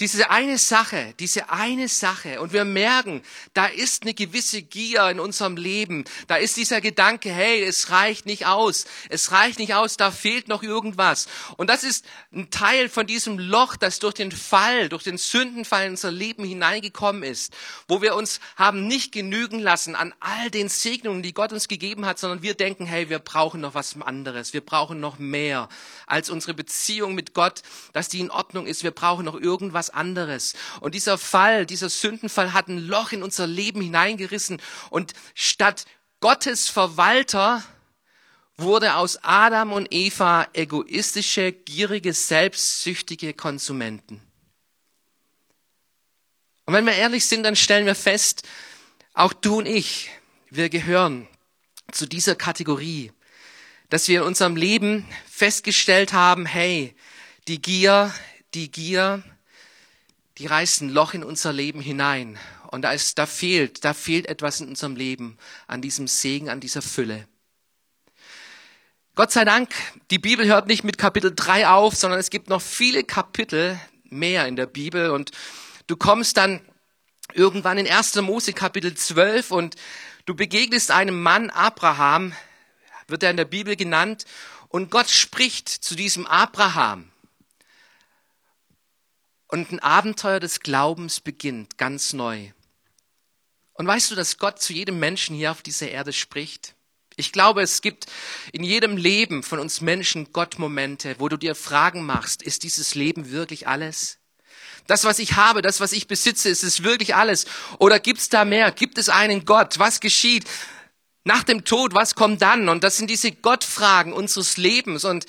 diese 0.03 0.31
eine 0.31 0.59
Sache, 0.59 1.15
diese 1.21 1.49
eine 1.49 1.87
Sache. 1.87 2.41
Und 2.41 2.53
wir 2.53 2.65
merken, 2.65 3.23
da 3.55 3.67
ist 3.67 4.03
eine 4.03 4.15
gewisse 4.15 4.61
Gier 4.61 5.09
in 5.09 5.21
unserem 5.21 5.57
Leben. 5.57 6.05
Da 6.27 6.37
ist 6.37 6.57
dieser 6.57 6.81
Gedanke, 6.81 7.31
hey, 7.31 7.63
es 7.63 7.91
reicht 7.91 8.27
nicht 8.27 8.47
aus. 8.47 8.87
Es 9.11 9.31
reicht 9.31 9.61
nicht 9.61 9.75
aus, 9.75 9.97
da 9.97 10.11
fehlt 10.11 10.49
noch 10.49 10.65
irgendwas. 10.65 11.29
Und 11.57 11.71
das 11.71 11.85
ist 11.85 12.05
ein 12.33 12.51
Teil 12.51 12.89
von 12.89 13.07
diesem 13.07 13.39
Loch, 13.39 13.77
das 13.77 14.01
durch 14.01 14.15
den 14.15 14.33
Fall, 14.33 14.89
durch 14.89 15.05
den 15.05 15.19
Sündenfall 15.19 15.85
in 15.85 15.93
unser 15.93 16.11
Leben 16.11 16.45
hineingekommen 16.45 17.23
ist, 17.23 17.55
wo 17.87 18.03
wir 18.03 18.17
uns 18.17 18.41
haben 18.57 18.89
nicht 18.89 19.13
genügen 19.13 19.61
lassen 19.61 19.95
an 19.95 20.13
all 20.19 20.51
den 20.51 20.69
Segnungen, 20.69 21.23
die 21.23 21.33
Gott 21.33 21.53
uns 21.53 21.69
gegeben 21.69 22.07
hat, 22.07 22.19
sondern 22.19 22.43
wir 22.43 22.55
denken, 22.55 22.87
hey, 22.87 23.09
wir 23.09 23.21
brauchen 23.21 23.61
noch 23.61 23.75
was 23.75 23.95
anderes. 24.03 24.53
Wir 24.53 24.63
brauchen 24.63 24.99
noch 24.99 25.21
mehr 25.21 25.69
als 26.09 26.29
unsere 26.29 26.55
Beziehung 26.55 27.15
mit 27.15 27.35
Gott, 27.35 27.63
dass 27.93 28.09
die 28.09 28.19
in 28.19 28.33
Ordnung 28.33 28.67
ist. 28.67 28.83
Wir 28.83 28.91
brauchen 28.91 29.25
noch 29.25 29.39
irgendwas 29.39 29.92
anderes. 29.95 30.55
Und 30.81 30.95
dieser 30.95 31.19
Fall, 31.19 31.67
dieser 31.67 31.89
Sündenfall 31.89 32.53
hat 32.53 32.69
ein 32.69 32.79
Loch 32.79 33.13
in 33.13 33.23
unser 33.23 33.47
Leben 33.47 33.81
hineingerissen. 33.81 34.61
Und 34.91 35.13
statt 35.35 35.87
Gottes 36.21 36.69
Verwalter 36.69 37.63
wurde 38.57 38.97
aus 38.97 39.19
Adam 39.23 39.73
und 39.73 39.89
Eva 39.91 40.47
egoistische, 40.53 41.53
gierige, 41.53 42.13
selbstsüchtige 42.13 43.35
Konsumenten. 43.35 44.21
Und 46.65 46.75
wenn 46.75 46.87
wir 46.87 46.95
ehrlich 46.95 47.27
sind, 47.27 47.43
dann 47.43 47.57
stellen 47.57 47.87
wir 47.87 47.95
fest, 47.95 48.47
auch 49.15 49.33
du 49.33 49.59
und 49.59 49.67
ich, 49.67 50.11
wir 50.49 50.69
gehören 50.69 51.27
zu 51.91 52.07
dieser 52.07 52.35
Kategorie, 52.35 53.13
dass 53.89 54.09
wir 54.09 54.21
in 54.21 54.27
unserem 54.27 54.57
Leben 54.57 55.07
festgestellt 55.29 56.13
haben, 56.13 56.47
hey, 56.47 56.95
die 57.49 57.61
Gier, 57.61 58.15
die 58.55 58.71
Gier, 58.71 59.23
die 60.39 60.47
reißt 60.47 60.83
ein 60.83 60.91
Loch 60.91 61.15
in 61.15 61.25
unser 61.25 61.53
Leben 61.53 61.81
hinein. 61.81 62.39
Und 62.71 62.83
da 62.83 62.93
ist, 62.93 63.19
da 63.19 63.27
fehlt, 63.27 63.85
da 63.85 63.93
fehlt 63.93 64.27
etwas 64.27 64.61
in 64.61 64.69
unserem 64.69 64.97
Leben 64.97 65.37
an 65.67 65.83
diesem 65.83 66.09
Segen, 66.09 66.49
an 66.49 66.61
dieser 66.61 66.83
Fülle. 66.83 67.29
Gott 69.15 69.31
sei 69.31 69.45
Dank, 69.45 69.75
die 70.11 70.19
Bibel 70.19 70.47
hört 70.47 70.67
nicht 70.67 70.85
mit 70.85 70.97
Kapitel 70.97 71.35
3 71.35 71.69
auf, 71.69 71.95
sondern 71.95 72.19
es 72.19 72.31
gibt 72.31 72.49
noch 72.49 72.63
viele 72.63 73.05
Kapitel 73.05 73.79
mehr 74.05 74.49
in 74.49 74.57
der 74.57 74.67
Bibel 74.67 75.11
und 75.11 75.33
du 75.87 75.97
kommst 75.97 76.39
dann 76.39 76.63
irgendwann 77.35 77.77
in 77.77 77.87
1. 77.87 78.17
Mose 78.23 78.55
Kapitel 78.55 78.95
12 78.95 79.51
und 79.51 79.77
du 80.25 80.35
begegnest 80.35 80.91
einem 80.91 81.21
Mann, 81.21 81.51
Abraham, 81.51 82.33
wird 83.07 83.23
er 83.23 83.31
in 83.31 83.37
der 83.37 83.45
Bibel 83.45 83.77
genannt, 83.77 84.25
und 84.69 84.91
Gott 84.91 85.11
spricht 85.11 85.69
zu 85.69 85.95
diesem 85.95 86.27
Abraham. 86.27 87.12
Und 89.53 89.71
ein 89.71 89.81
Abenteuer 89.81 90.41
des 90.41 90.61
Glaubens 90.61 91.21
beginnt 91.21 91.77
ganz 91.77 92.15
neu. 92.15 92.53
Und 93.75 93.87
weißt 93.87 94.11
du, 94.11 94.15
dass 94.15 94.39
Gott 94.39 94.63
zu 94.63 94.73
jedem 94.73 94.99
Menschen 94.99 95.37
hier 95.37 95.51
auf 95.51 95.61
dieser 95.61 95.91
Erde 95.91 96.15
spricht? 96.15 96.75
Ich 97.17 97.33
glaube, 97.33 97.61
es 97.61 97.83
gibt 97.83 98.07
in 98.53 98.65
jedem 98.65 98.97
Leben 98.97 99.43
von 99.43 99.59
uns 99.59 99.83
Menschen 99.83 100.33
Gott-Momente, 100.33 101.17
wo 101.19 101.29
du 101.29 101.37
dir 101.37 101.55
Fragen 101.55 102.07
machst, 102.07 102.43
ist 102.43 102.63
dieses 102.63 102.95
Leben 102.95 103.31
wirklich 103.31 103.69
alles? 103.69 104.17
Das, 104.87 105.05
was 105.05 105.19
ich 105.19 105.35
habe, 105.35 105.61
das, 105.61 105.81
was 105.81 105.93
ich 105.93 106.09
besitze, 106.09 106.49
ist 106.49 106.63
es 106.63 106.83
wirklich 106.83 107.15
alles? 107.15 107.45
Oder 107.79 108.01
gibt 108.01 108.21
es 108.21 108.31
da 108.31 108.47
mehr? 108.47 108.73
Gibt 108.73 108.97
es 108.97 109.11
einen 109.11 109.45
Gott? 109.45 109.79
Was 109.79 110.01
geschieht 110.01 110.47
nach 111.25 111.43
dem 111.43 111.67
Tod? 111.67 111.93
Was 111.93 112.15
kommt 112.15 112.41
dann? 112.41 112.71
Und 112.71 112.85
das 112.85 112.97
sind 112.97 113.11
diese 113.11 113.33
Gottfragen 113.33 114.15
unseres 114.15 114.57
Lebens. 114.57 115.05
Und 115.05 115.27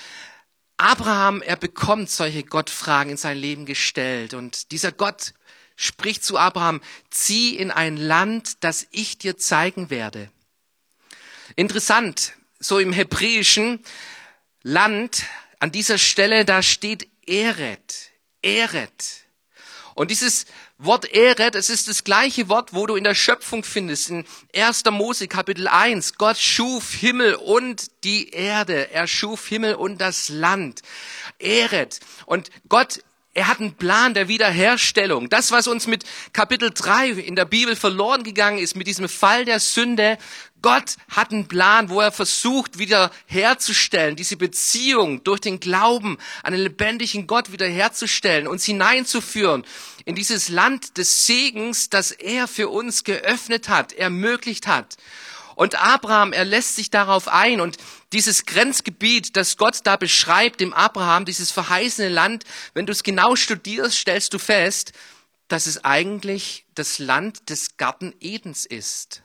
Abraham, 0.83 1.41
er 1.41 1.55
bekommt 1.55 2.09
solche 2.09 2.43
Gottfragen 2.43 3.11
in 3.11 3.17
sein 3.17 3.37
Leben 3.37 3.65
gestellt. 3.65 4.33
Und 4.33 4.73
dieser 4.73 4.91
Gott 4.91 5.33
spricht 5.77 6.25
zu 6.25 6.37
Abraham, 6.37 6.81
zieh 7.09 7.55
in 7.55 7.71
ein 7.71 7.95
Land, 7.95 8.65
das 8.65 8.87
ich 8.91 9.17
dir 9.17 9.37
zeigen 9.37 9.89
werde. 9.89 10.29
Interessant, 11.55 12.33
so 12.59 12.79
im 12.79 12.91
hebräischen 12.91 13.79
Land, 14.61 15.23
an 15.59 15.71
dieser 15.71 15.97
Stelle, 15.97 16.43
da 16.43 16.61
steht 16.61 17.07
Eret. 17.25 18.11
Eret. 18.41 19.23
Und 19.95 20.11
dieses 20.11 20.45
Wort 20.85 21.13
Eret, 21.13 21.55
es 21.55 21.69
ist 21.69 21.87
das 21.87 22.03
gleiche 22.03 22.49
Wort, 22.49 22.73
wo 22.73 22.85
du 22.85 22.95
in 22.95 23.05
der 23.05 23.15
Schöpfung 23.15 23.63
findest, 23.63 24.09
in 24.09 24.25
1. 24.53 24.83
Mose 24.91 25.29
Kapitel 25.29 25.67
1. 25.67 26.17
Gott 26.17 26.37
schuf 26.37 26.93
Himmel 26.93 27.35
und 27.35 28.03
die 28.03 28.31
Erde. 28.31 28.91
Er 28.91 29.07
schuf 29.07 29.47
Himmel 29.47 29.75
und 29.75 30.01
das 30.01 30.27
Land. 30.27 30.81
Eret. 31.39 32.01
Und 32.25 32.49
Gott 32.67 32.99
er 33.33 33.47
hat 33.47 33.59
einen 33.59 33.73
Plan 33.73 34.13
der 34.13 34.27
Wiederherstellung. 34.27 35.27
Das, 35.29 35.51
was 35.51 35.67
uns 35.67 35.87
mit 35.87 36.03
Kapitel 36.33 36.71
3 36.71 37.09
in 37.09 37.35
der 37.35 37.45
Bibel 37.45 37.75
verloren 37.75 38.23
gegangen 38.23 38.59
ist, 38.59 38.75
mit 38.75 38.85
diesem 38.85 39.09
Fall 39.09 39.43
der 39.45 39.59
Sünde, 39.59 40.19
Gott 40.61 40.95
hat 41.09 41.31
einen 41.31 41.47
Plan, 41.47 41.89
wo 41.89 41.99
er 41.99 42.11
versucht, 42.11 42.77
wiederherzustellen, 42.77 44.15
diese 44.15 44.37
Beziehung 44.37 45.23
durch 45.23 45.41
den 45.41 45.59
Glauben 45.59 46.17
an 46.43 46.53
den 46.53 46.61
lebendigen 46.61 47.27
Gott 47.27 47.51
wiederherzustellen, 47.51 48.47
uns 48.47 48.65
hineinzuführen 48.65 49.65
in 50.05 50.15
dieses 50.15 50.49
Land 50.49 50.97
des 50.97 51.25
Segens, 51.25 51.89
das 51.89 52.11
er 52.11 52.47
für 52.47 52.69
uns 52.69 53.03
geöffnet 53.03 53.67
hat, 53.67 53.93
ermöglicht 53.93 54.67
hat. 54.67 54.95
Und 55.55 55.75
Abraham, 55.75 56.33
er 56.33 56.45
lässt 56.45 56.75
sich 56.75 56.89
darauf 56.89 57.27
ein 57.27 57.61
und 57.61 57.77
dieses 58.11 58.45
Grenzgebiet, 58.45 59.35
das 59.35 59.57
Gott 59.57 59.79
da 59.83 59.97
beschreibt 59.97 60.59
dem 60.59 60.73
Abraham, 60.73 61.25
dieses 61.25 61.51
verheißene 61.51 62.09
Land, 62.09 62.43
wenn 62.73 62.85
du 62.85 62.91
es 62.91 63.03
genau 63.03 63.35
studierst, 63.35 63.97
stellst 63.97 64.33
du 64.33 64.39
fest, 64.39 64.93
dass 65.47 65.67
es 65.67 65.83
eigentlich 65.83 66.65
das 66.75 66.99
Land 66.99 67.49
des 67.49 67.77
Garten 67.77 68.13
Edens 68.19 68.65
ist. 68.65 69.23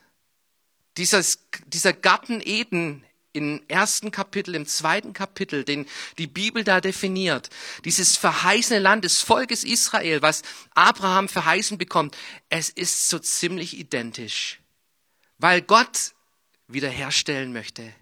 Dieses, 0.97 1.39
dieser 1.67 1.93
Garten 1.93 2.41
Eden 2.43 3.03
im 3.33 3.61
ersten 3.67 4.11
Kapitel, 4.11 4.55
im 4.55 4.65
zweiten 4.65 5.13
Kapitel, 5.13 5.63
den 5.63 5.87
die 6.17 6.27
Bibel 6.27 6.63
da 6.63 6.81
definiert, 6.81 7.49
dieses 7.85 8.17
verheißene 8.17 8.79
Land 8.79 9.05
des 9.05 9.21
Volkes 9.21 9.63
Israel, 9.63 10.21
was 10.21 10.41
Abraham 10.73 11.29
verheißen 11.29 11.77
bekommt, 11.77 12.17
es 12.49 12.69
ist 12.69 13.07
so 13.07 13.19
ziemlich 13.19 13.77
identisch. 13.77 14.59
Weil 15.37 15.61
Gott 15.61 16.13
wiederherstellen 16.69 17.51
möchte. 17.51 17.93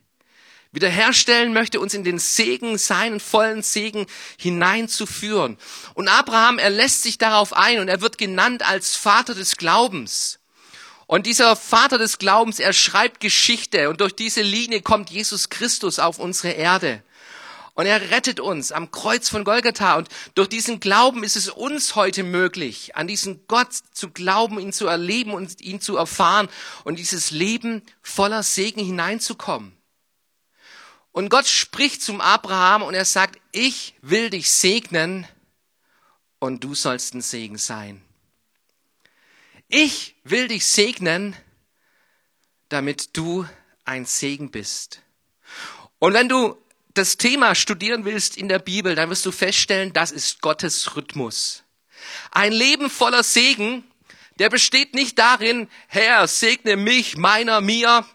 Wiederherstellen 0.71 1.53
möchte, 1.53 1.79
uns 1.79 1.93
in 1.93 2.03
den 2.03 2.19
Segen, 2.19 2.77
seinen 2.77 3.19
vollen 3.19 3.63
Segen 3.63 4.05
hineinzuführen. 4.37 5.57
Und 5.93 6.09
Abraham, 6.09 6.59
er 6.59 6.69
lässt 6.69 7.03
sich 7.03 7.17
darauf 7.17 7.53
ein 7.53 7.79
und 7.79 7.87
er 7.87 8.01
wird 8.01 8.17
genannt 8.17 8.67
als 8.67 8.95
Vater 8.95 9.33
des 9.33 9.55
Glaubens. 9.57 10.39
Und 11.07 11.25
dieser 11.25 11.55
Vater 11.55 11.97
des 11.97 12.17
Glaubens, 12.17 12.59
er 12.59 12.73
schreibt 12.73 13.21
Geschichte 13.21 13.89
und 13.89 14.01
durch 14.01 14.13
diese 14.13 14.41
Linie 14.41 14.81
kommt 14.81 15.09
Jesus 15.09 15.49
Christus 15.49 15.99
auf 15.99 16.19
unsere 16.19 16.51
Erde. 16.51 17.01
Und 17.77 17.85
er 17.85 18.09
rettet 18.09 18.39
uns 18.39 18.71
am 18.71 18.89
Kreuz 18.89 19.29
von 19.29 19.43
Golgatha. 19.43 19.97
Und 19.97 20.09
durch 20.33 20.49
diesen 20.49 20.79
Glauben 20.79 21.23
ist 21.23 21.35
es 21.35 21.47
uns 21.47 21.93
heute 21.93 22.23
möglich, 22.23 22.95
an 22.95 23.07
diesen 23.07 23.45
Gott 23.47 23.71
zu 23.91 24.09
glauben, 24.09 24.59
ihn 24.59 24.73
zu 24.73 24.87
erleben 24.87 25.31
und 25.31 25.61
ihn 25.61 25.79
zu 25.79 25.95
erfahren 25.95 26.49
und 26.85 26.97
dieses 26.97 27.29
Leben 27.29 27.83
voller 28.01 28.41
Segen 28.41 28.83
hineinzukommen. 28.83 29.77
Und 31.11 31.29
Gott 31.29 31.45
spricht 31.45 32.01
zum 32.01 32.19
Abraham 32.19 32.81
und 32.81 32.95
er 32.95 33.05
sagt, 33.05 33.39
ich 33.51 33.93
will 34.01 34.31
dich 34.31 34.51
segnen 34.51 35.27
und 36.39 36.63
du 36.63 36.73
sollst 36.73 37.13
ein 37.13 37.21
Segen 37.21 37.59
sein. 37.59 38.01
Ich 39.67 40.15
will 40.23 40.47
dich 40.47 40.65
segnen, 40.65 41.35
damit 42.69 43.15
du 43.15 43.45
ein 43.85 44.07
Segen 44.07 44.49
bist. 44.49 45.03
Und 45.99 46.15
wenn 46.15 46.27
du 46.27 46.57
das 46.97 47.17
Thema 47.17 47.55
studieren 47.55 48.05
willst 48.05 48.37
in 48.37 48.49
der 48.49 48.59
Bibel, 48.59 48.95
dann 48.95 49.09
wirst 49.09 49.25
du 49.25 49.31
feststellen, 49.31 49.93
das 49.93 50.11
ist 50.11 50.41
Gottes 50.41 50.95
Rhythmus. 50.95 51.63
Ein 52.31 52.51
Leben 52.51 52.89
voller 52.89 53.23
Segen, 53.23 53.83
der 54.39 54.49
besteht 54.49 54.93
nicht 54.93 55.17
darin, 55.17 55.69
Herr, 55.87 56.27
segne 56.27 56.75
mich, 56.75 57.17
meiner, 57.17 57.61
mir, 57.61 58.05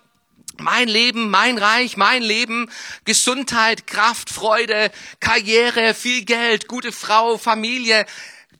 mein 0.59 0.89
Leben, 0.89 1.31
mein 1.31 1.59
Reich, 1.59 1.97
mein 1.97 2.23
Leben, 2.23 2.71
Gesundheit, 3.05 3.87
Kraft, 3.87 4.31
Freude, 4.31 4.91
Karriere, 5.21 5.95
viel 5.95 6.25
Geld, 6.25 6.69
gute 6.69 6.93
Frau, 6.93 7.39
Familie, 7.39 8.07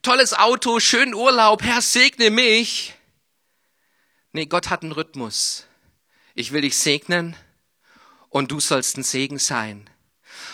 tolles 0.03 0.35
Auto, 0.35 0.81
schönen 0.81 1.15
Urlaub, 1.15 1.63
Herr, 1.63 1.83
segne 1.83 2.31
mich. 2.31 2.95
Nee, 4.33 4.47
Gott 4.47 4.71
hat 4.71 4.83
einen 4.83 4.93
Rhythmus. 4.93 5.67
Ich 6.35 6.53
will 6.53 6.63
dich 6.63 6.79
segnen 6.79 7.37
und 8.31 8.51
du 8.51 8.61
sollst 8.61 8.97
ein 8.97 9.03
Segen 9.03 9.39
sein. 9.39 9.89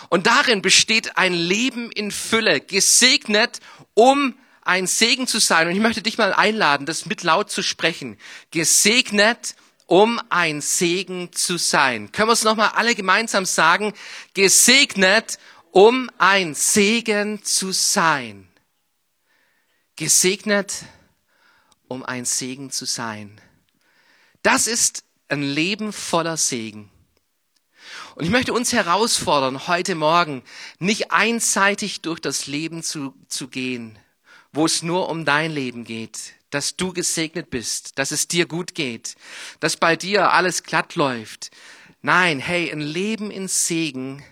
Und 0.08 0.26
darin 0.26 0.62
besteht 0.62 1.16
ein 1.16 1.34
Leben 1.34 1.90
in 1.92 2.10
Fülle, 2.10 2.60
gesegnet, 2.60 3.60
um 3.94 4.34
ein 4.62 4.86
Segen 4.86 5.26
zu 5.26 5.38
sein. 5.38 5.66
Und 5.66 5.74
ich 5.74 5.80
möchte 5.80 6.02
dich 6.02 6.18
mal 6.18 6.32
einladen, 6.32 6.86
das 6.86 7.06
mit 7.06 7.22
laut 7.22 7.50
zu 7.50 7.62
sprechen. 7.62 8.18
Gesegnet, 8.50 9.54
um 9.86 10.20
ein 10.28 10.60
Segen 10.60 11.32
zu 11.32 11.56
sein. 11.56 12.12
Können 12.12 12.28
wir 12.28 12.34
es 12.34 12.44
nochmal 12.44 12.72
alle 12.74 12.94
gemeinsam 12.94 13.46
sagen? 13.46 13.94
Gesegnet, 14.34 15.38
um 15.70 16.10
ein 16.18 16.54
Segen 16.54 17.42
zu 17.42 17.72
sein. 17.72 18.48
Gesegnet, 19.96 20.84
um 21.88 22.04
ein 22.04 22.24
Segen 22.24 22.70
zu 22.70 22.84
sein. 22.84 23.40
Das 24.42 24.66
ist 24.66 25.04
ein 25.28 25.42
Leben 25.42 25.92
voller 25.92 26.36
Segen. 26.36 26.90
Und 28.18 28.24
ich 28.24 28.30
möchte 28.32 28.52
uns 28.52 28.72
herausfordern, 28.72 29.68
heute 29.68 29.94
Morgen 29.94 30.42
nicht 30.80 31.12
einseitig 31.12 32.00
durch 32.00 32.18
das 32.18 32.48
Leben 32.48 32.82
zu, 32.82 33.14
zu 33.28 33.46
gehen, 33.46 33.96
wo 34.52 34.66
es 34.66 34.82
nur 34.82 35.08
um 35.08 35.24
dein 35.24 35.52
Leben 35.52 35.84
geht, 35.84 36.34
dass 36.50 36.74
du 36.74 36.92
gesegnet 36.92 37.48
bist, 37.48 37.96
dass 37.96 38.10
es 38.10 38.26
dir 38.26 38.46
gut 38.46 38.74
geht, 38.74 39.14
dass 39.60 39.76
bei 39.76 39.94
dir 39.94 40.32
alles 40.32 40.64
glatt 40.64 40.96
läuft. 40.96 41.52
Nein, 42.02 42.40
hey, 42.40 42.72
ein 42.72 42.80
Leben 42.80 43.30
in 43.30 43.46
Segen, 43.46 44.24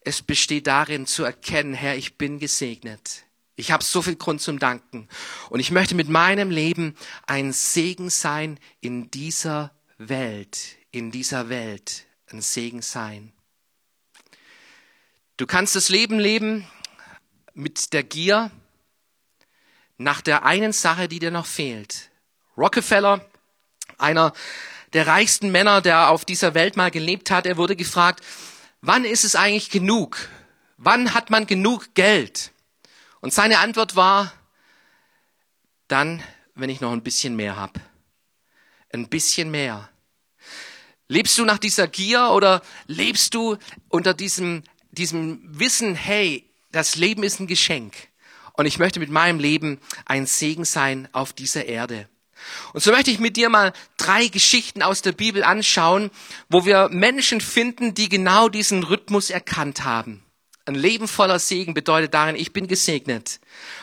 es 0.00 0.22
besteht 0.22 0.66
darin 0.66 1.04
zu 1.04 1.22
erkennen, 1.22 1.74
Herr, 1.74 1.98
ich 1.98 2.16
bin 2.16 2.38
gesegnet. 2.38 3.24
Ich 3.56 3.72
habe 3.72 3.84
so 3.84 4.00
viel 4.00 4.16
Grund 4.16 4.40
zum 4.40 4.58
Danken. 4.58 5.06
Und 5.50 5.60
ich 5.60 5.70
möchte 5.70 5.94
mit 5.94 6.08
meinem 6.08 6.50
Leben 6.50 6.96
ein 7.26 7.52
Segen 7.52 8.08
sein 8.08 8.58
in 8.80 9.10
dieser 9.10 9.70
Welt, 9.98 10.78
in 10.92 11.10
dieser 11.10 11.50
Welt 11.50 12.06
ein 12.34 12.42
Segen 12.42 12.82
sein. 12.82 13.32
Du 15.36 15.46
kannst 15.46 15.74
das 15.74 15.88
Leben 15.88 16.18
leben 16.18 16.66
mit 17.54 17.92
der 17.92 18.02
Gier 18.02 18.50
nach 19.96 20.20
der 20.20 20.44
einen 20.44 20.72
Sache, 20.72 21.08
die 21.08 21.20
dir 21.20 21.30
noch 21.30 21.46
fehlt. 21.46 22.10
Rockefeller, 22.56 23.24
einer 23.98 24.32
der 24.92 25.06
reichsten 25.06 25.50
Männer, 25.50 25.80
der 25.80 26.10
auf 26.10 26.24
dieser 26.24 26.54
Welt 26.54 26.76
mal 26.76 26.90
gelebt 26.90 27.30
hat, 27.30 27.46
er 27.46 27.56
wurde 27.56 27.76
gefragt, 27.76 28.24
wann 28.80 29.04
ist 29.04 29.24
es 29.24 29.34
eigentlich 29.34 29.70
genug? 29.70 30.28
Wann 30.76 31.14
hat 31.14 31.30
man 31.30 31.46
genug 31.46 31.94
Geld? 31.94 32.52
Und 33.20 33.32
seine 33.32 33.58
Antwort 33.58 33.96
war, 33.96 34.32
dann, 35.88 36.22
wenn 36.54 36.70
ich 36.70 36.80
noch 36.80 36.92
ein 36.92 37.02
bisschen 37.02 37.36
mehr 37.36 37.56
habe. 37.56 37.80
Ein 38.92 39.08
bisschen 39.08 39.50
mehr. 39.50 39.88
Lebst 41.14 41.38
du 41.38 41.44
nach 41.44 41.58
dieser 41.58 41.86
Gier 41.86 42.30
oder 42.32 42.60
lebst 42.88 43.34
du 43.34 43.56
unter 43.88 44.14
diesem, 44.14 44.64
diesem 44.90 45.38
Wissen, 45.44 45.94
hey, 45.94 46.44
das 46.72 46.96
Leben 46.96 47.22
ist 47.22 47.38
ein 47.38 47.46
Geschenk 47.46 47.94
und 48.54 48.66
ich 48.66 48.80
möchte 48.80 48.98
mit 48.98 49.10
meinem 49.10 49.38
Leben 49.38 49.78
ein 50.06 50.26
Segen 50.26 50.64
sein 50.64 51.08
auf 51.12 51.32
dieser 51.32 51.66
Erde. 51.66 52.08
Und 52.72 52.82
so 52.82 52.90
möchte 52.90 53.12
ich 53.12 53.20
mit 53.20 53.36
dir 53.36 53.48
mal 53.48 53.72
drei 53.96 54.26
Geschichten 54.26 54.82
aus 54.82 55.02
der 55.02 55.12
Bibel 55.12 55.44
anschauen, 55.44 56.10
wo 56.48 56.66
wir 56.66 56.88
Menschen 56.88 57.40
finden, 57.40 57.94
die 57.94 58.08
genau 58.08 58.48
diesen 58.48 58.82
Rhythmus 58.82 59.30
erkannt 59.30 59.84
haben. 59.84 60.23
Ein 60.66 60.76
Leben 60.76 61.08
voller 61.08 61.38
Segen 61.38 61.74
bedeutet 61.74 62.14
darin, 62.14 62.36
ich 62.36 62.54
bin 62.54 62.66
gesegnet 62.68 63.38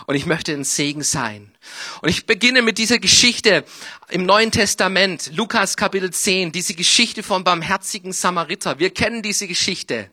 und 0.07 0.15
ich 0.15 0.25
möchte 0.25 0.51
ein 0.51 0.63
Segen 0.63 1.03
sein. 1.03 1.55
Und 2.01 2.09
ich 2.09 2.25
beginne 2.25 2.63
mit 2.63 2.79
dieser 2.79 2.97
Geschichte 2.97 3.63
im 4.09 4.25
Neuen 4.25 4.49
Testament, 4.49 5.29
Lukas 5.35 5.77
Kapitel 5.77 6.09
10, 6.09 6.51
diese 6.51 6.73
Geschichte 6.73 7.21
vom 7.21 7.43
barmherzigen 7.43 8.13
Samariter. 8.13 8.79
Wir 8.79 8.89
kennen 8.89 9.21
diese 9.21 9.47
Geschichte. 9.47 10.09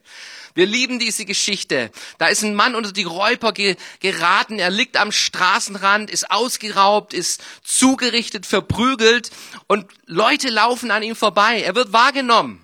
Wir 0.52 0.66
lieben 0.66 0.98
diese 0.98 1.24
Geschichte. 1.24 1.90
Da 2.18 2.26
ist 2.26 2.42
ein 2.42 2.54
Mann 2.54 2.74
unter 2.74 2.92
die 2.92 3.04
Räuber 3.04 3.52
ge 3.52 3.76
geraten. 4.00 4.58
Er 4.58 4.70
liegt 4.70 4.98
am 4.98 5.10
Straßenrand, 5.10 6.10
ist 6.10 6.30
ausgeraubt, 6.30 7.14
ist 7.14 7.42
zugerichtet, 7.62 8.44
verprügelt 8.44 9.30
und 9.68 9.86
Leute 10.04 10.50
laufen 10.50 10.90
an 10.90 11.02
ihm 11.02 11.16
vorbei. 11.16 11.62
Er 11.62 11.74
wird 11.74 11.94
wahrgenommen 11.94 12.62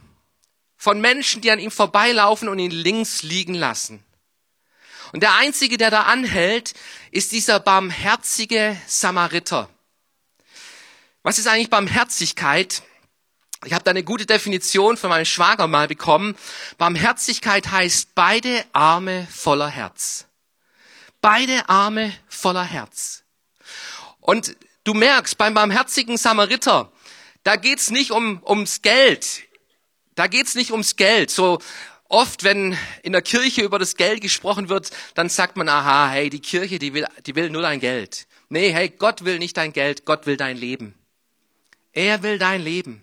von 0.85 1.01
Menschen, 1.01 1.41
die 1.41 1.51
an 1.51 1.59
ihm 1.59 1.71
vorbeilaufen 1.71 2.47
und 2.47 2.59
ihn 2.59 2.71
links 2.71 3.23
liegen 3.23 3.55
lassen. 3.55 4.05
Und 5.13 5.23
der 5.23 5.35
Einzige, 5.37 5.79
der 5.79 5.91
da 5.91 6.03
anhält, 6.03 6.75
ist 7.11 7.33
dieser 7.33 7.59
barmherzige 7.59 8.77
Samariter. 8.87 9.71
Was 11.23 11.39
ist 11.39 11.47
eigentlich 11.47 11.71
Barmherzigkeit? 11.71 12.83
Ich 13.65 13.73
habe 13.73 13.83
da 13.83 13.93
eine 13.93 14.05
gute 14.05 14.27
Definition 14.27 14.99
von 14.99 15.09
meinem 15.09 15.25
Schwager 15.25 15.69
mal 15.69 15.89
bekommen. 15.89 16.37
Barmherzigkeit 16.77 17.71
heißt 17.71 18.15
beide 18.15 18.63
Arme 18.75 19.27
voller 19.33 19.69
Herz. 19.69 20.27
Beide 21.23 21.67
Arme 21.71 22.13
voller 22.29 22.65
Herz. 22.65 23.25
Und 24.21 24.55
du 24.85 24.93
merkst, 24.93 25.39
beim 25.39 25.55
barmherzigen 25.55 26.19
Samariter, 26.19 26.93
da 27.43 27.57
geht's 27.57 27.91
nicht 27.91 28.11
um, 28.11 28.43
ums 28.45 28.83
Geld. 28.83 29.45
Da 30.15 30.27
geht's 30.27 30.55
nicht 30.55 30.71
ums 30.71 30.97
Geld. 30.97 31.31
So 31.31 31.59
oft, 32.09 32.45
wenn 32.45 32.77
in 33.03 33.13
der 33.13 33.23
Kirche 33.23 33.63
über 33.63 33.79
das 33.79 33.97
Geld 33.97 34.21
gesprochen 34.21 34.69
wird, 34.69 34.91
dann 35.15 35.29
sagt 35.29 35.57
man, 35.57 35.69
aha, 35.69 36.11
hey, 36.11 36.31
die 36.31 36.41
Kirche, 36.41 36.79
die 36.79 36.95
will, 36.95 37.07
die 37.27 37.35
will 37.35 37.51
nur 37.51 37.63
dein 37.63 37.81
Geld. 37.81 38.27
Nee, 38.49 38.73
hey, 38.73 38.89
Gott 38.89 39.25
will 39.25 39.39
nicht 39.39 39.57
dein 39.57 39.73
Geld, 39.73 40.05
Gott 40.05 40.27
will 40.27 40.37
dein 40.37 40.57
Leben. 40.57 40.95
Er 41.93 42.23
will 42.23 42.39
dein 42.39 42.63
Leben. 42.63 43.03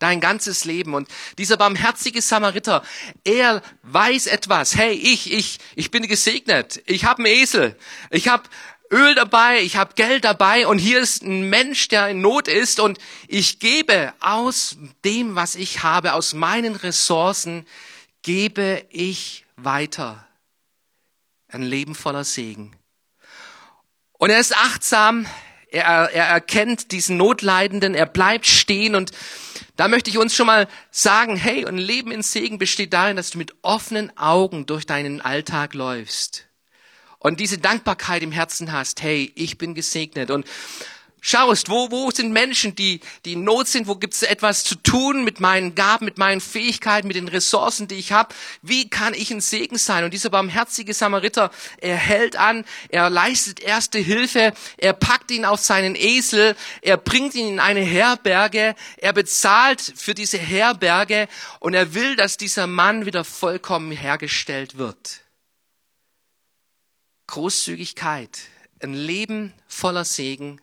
Dein 0.00 0.20
ganzes 0.20 0.64
Leben. 0.64 0.94
Und 0.94 1.08
dieser 1.38 1.56
barmherzige 1.56 2.20
Samariter, 2.20 2.84
er 3.22 3.62
weiß 3.82 4.26
etwas. 4.26 4.76
Hey, 4.76 4.92
ich, 4.92 5.32
ich, 5.32 5.58
ich 5.76 5.90
bin 5.90 6.06
gesegnet. 6.06 6.82
Ich 6.86 7.04
habe 7.04 7.24
einen 7.24 7.32
Esel. 7.32 7.76
Ich 8.10 8.28
habe 8.28 8.44
Öl 8.90 9.14
dabei, 9.14 9.60
ich 9.62 9.76
habe 9.76 9.94
Geld 9.94 10.24
dabei 10.24 10.66
und 10.66 10.78
hier 10.78 11.00
ist 11.00 11.22
ein 11.22 11.48
Mensch, 11.48 11.88
der 11.88 12.08
in 12.10 12.20
Not 12.20 12.48
ist 12.48 12.80
und 12.80 12.98
ich 13.26 13.58
gebe 13.58 14.12
aus 14.20 14.76
dem, 15.04 15.34
was 15.34 15.54
ich 15.54 15.82
habe, 15.82 16.12
aus 16.12 16.34
meinen 16.34 16.76
Ressourcen, 16.76 17.66
gebe 18.22 18.84
ich 18.90 19.46
weiter. 19.56 20.26
Ein 21.48 21.62
Leben 21.62 21.94
voller 21.94 22.24
Segen. 22.24 22.76
Und 24.12 24.30
er 24.30 24.38
ist 24.38 24.56
achtsam, 24.56 25.26
er, 25.68 26.10
er 26.12 26.26
erkennt 26.26 26.92
diesen 26.92 27.16
Notleidenden, 27.16 27.94
er 27.94 28.06
bleibt 28.06 28.46
stehen 28.46 28.94
und 28.94 29.12
da 29.76 29.88
möchte 29.88 30.10
ich 30.10 30.18
uns 30.18 30.34
schon 30.34 30.46
mal 30.46 30.68
sagen, 30.90 31.36
hey, 31.36 31.66
ein 31.66 31.78
Leben 31.78 32.12
in 32.12 32.22
Segen 32.22 32.58
besteht 32.58 32.92
darin, 32.92 33.16
dass 33.16 33.30
du 33.30 33.38
mit 33.38 33.54
offenen 33.62 34.16
Augen 34.16 34.66
durch 34.66 34.86
deinen 34.86 35.20
Alltag 35.20 35.74
läufst 35.74 36.43
und 37.24 37.40
diese 37.40 37.56
Dankbarkeit 37.56 38.22
im 38.22 38.32
Herzen 38.32 38.70
hast, 38.70 39.02
hey, 39.02 39.32
ich 39.34 39.56
bin 39.56 39.74
gesegnet 39.74 40.30
und 40.30 40.46
schaust, 41.22 41.70
wo, 41.70 41.90
wo 41.90 42.10
sind 42.10 42.32
Menschen, 42.32 42.76
die, 42.76 43.00
die 43.24 43.32
in 43.32 43.44
Not 43.44 43.66
sind, 43.66 43.86
wo 43.86 43.96
gibt 43.96 44.12
es 44.12 44.22
etwas 44.22 44.62
zu 44.62 44.74
tun 44.74 45.24
mit 45.24 45.40
meinen 45.40 45.74
Gaben, 45.74 46.04
mit 46.04 46.18
meinen 46.18 46.42
Fähigkeiten, 46.42 47.06
mit 47.06 47.16
den 47.16 47.28
Ressourcen, 47.28 47.88
die 47.88 47.94
ich 47.94 48.12
habe, 48.12 48.34
wie 48.60 48.90
kann 48.90 49.14
ich 49.14 49.30
ein 49.30 49.40
Segen 49.40 49.78
sein? 49.78 50.04
Und 50.04 50.12
dieser 50.12 50.28
barmherzige 50.28 50.92
Samariter, 50.92 51.50
er 51.78 51.96
hält 51.96 52.36
an, 52.36 52.66
er 52.90 53.08
leistet 53.08 53.58
erste 53.58 53.98
Hilfe, 53.98 54.52
er 54.76 54.92
packt 54.92 55.30
ihn 55.30 55.46
auf 55.46 55.60
seinen 55.60 55.94
Esel, 55.96 56.54
er 56.82 56.98
bringt 56.98 57.34
ihn 57.36 57.54
in 57.54 57.58
eine 57.58 57.80
Herberge, 57.80 58.74
er 58.98 59.14
bezahlt 59.14 59.80
für 59.80 60.12
diese 60.12 60.36
Herberge 60.36 61.26
und 61.58 61.72
er 61.72 61.94
will, 61.94 62.16
dass 62.16 62.36
dieser 62.36 62.66
Mann 62.66 63.06
wieder 63.06 63.24
vollkommen 63.24 63.92
hergestellt 63.92 64.76
wird. 64.76 65.23
Großzügigkeit, 67.26 68.38
ein 68.80 68.94
Leben 68.94 69.52
voller 69.66 70.04
Segen 70.04 70.60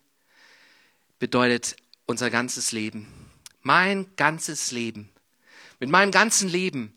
bedeutet 1.19 1.75
unser 2.05 2.29
ganzes 2.29 2.71
Leben. 2.71 3.07
Mein 3.61 4.07
ganzes 4.15 4.71
Leben. 4.71 5.09
Mit 5.79 5.89
meinem 5.89 6.11
ganzen 6.11 6.47
Leben 6.47 6.93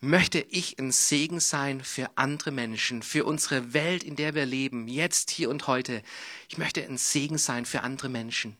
möchte 0.00 0.38
ich 0.38 0.78
ein 0.78 0.92
Segen 0.92 1.40
sein 1.40 1.82
für 1.82 2.08
andere 2.16 2.52
Menschen, 2.52 3.02
für 3.02 3.24
unsere 3.24 3.72
Welt, 3.72 4.04
in 4.04 4.14
der 4.14 4.34
wir 4.34 4.46
leben, 4.46 4.86
jetzt, 4.86 5.30
hier 5.30 5.50
und 5.50 5.66
heute. 5.66 6.02
Ich 6.48 6.58
möchte 6.58 6.84
ein 6.84 6.98
Segen 6.98 7.38
sein 7.38 7.66
für 7.66 7.82
andere 7.82 8.08
Menschen. 8.08 8.56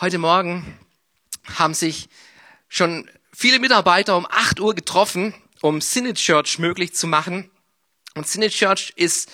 Heute 0.00 0.18
Morgen 0.18 0.78
haben 1.44 1.74
sich 1.74 2.08
schon 2.68 3.08
viele 3.32 3.58
Mitarbeiter 3.58 4.16
um 4.16 4.26
8 4.26 4.60
Uhr 4.60 4.74
getroffen, 4.74 5.34
um 5.60 5.80
Synod 5.80 6.16
Church 6.16 6.58
möglich 6.58 6.94
zu 6.94 7.06
machen. 7.06 7.51
Und 8.14 8.28
Synod 8.28 8.50
Church 8.50 8.92
ist 8.96 9.30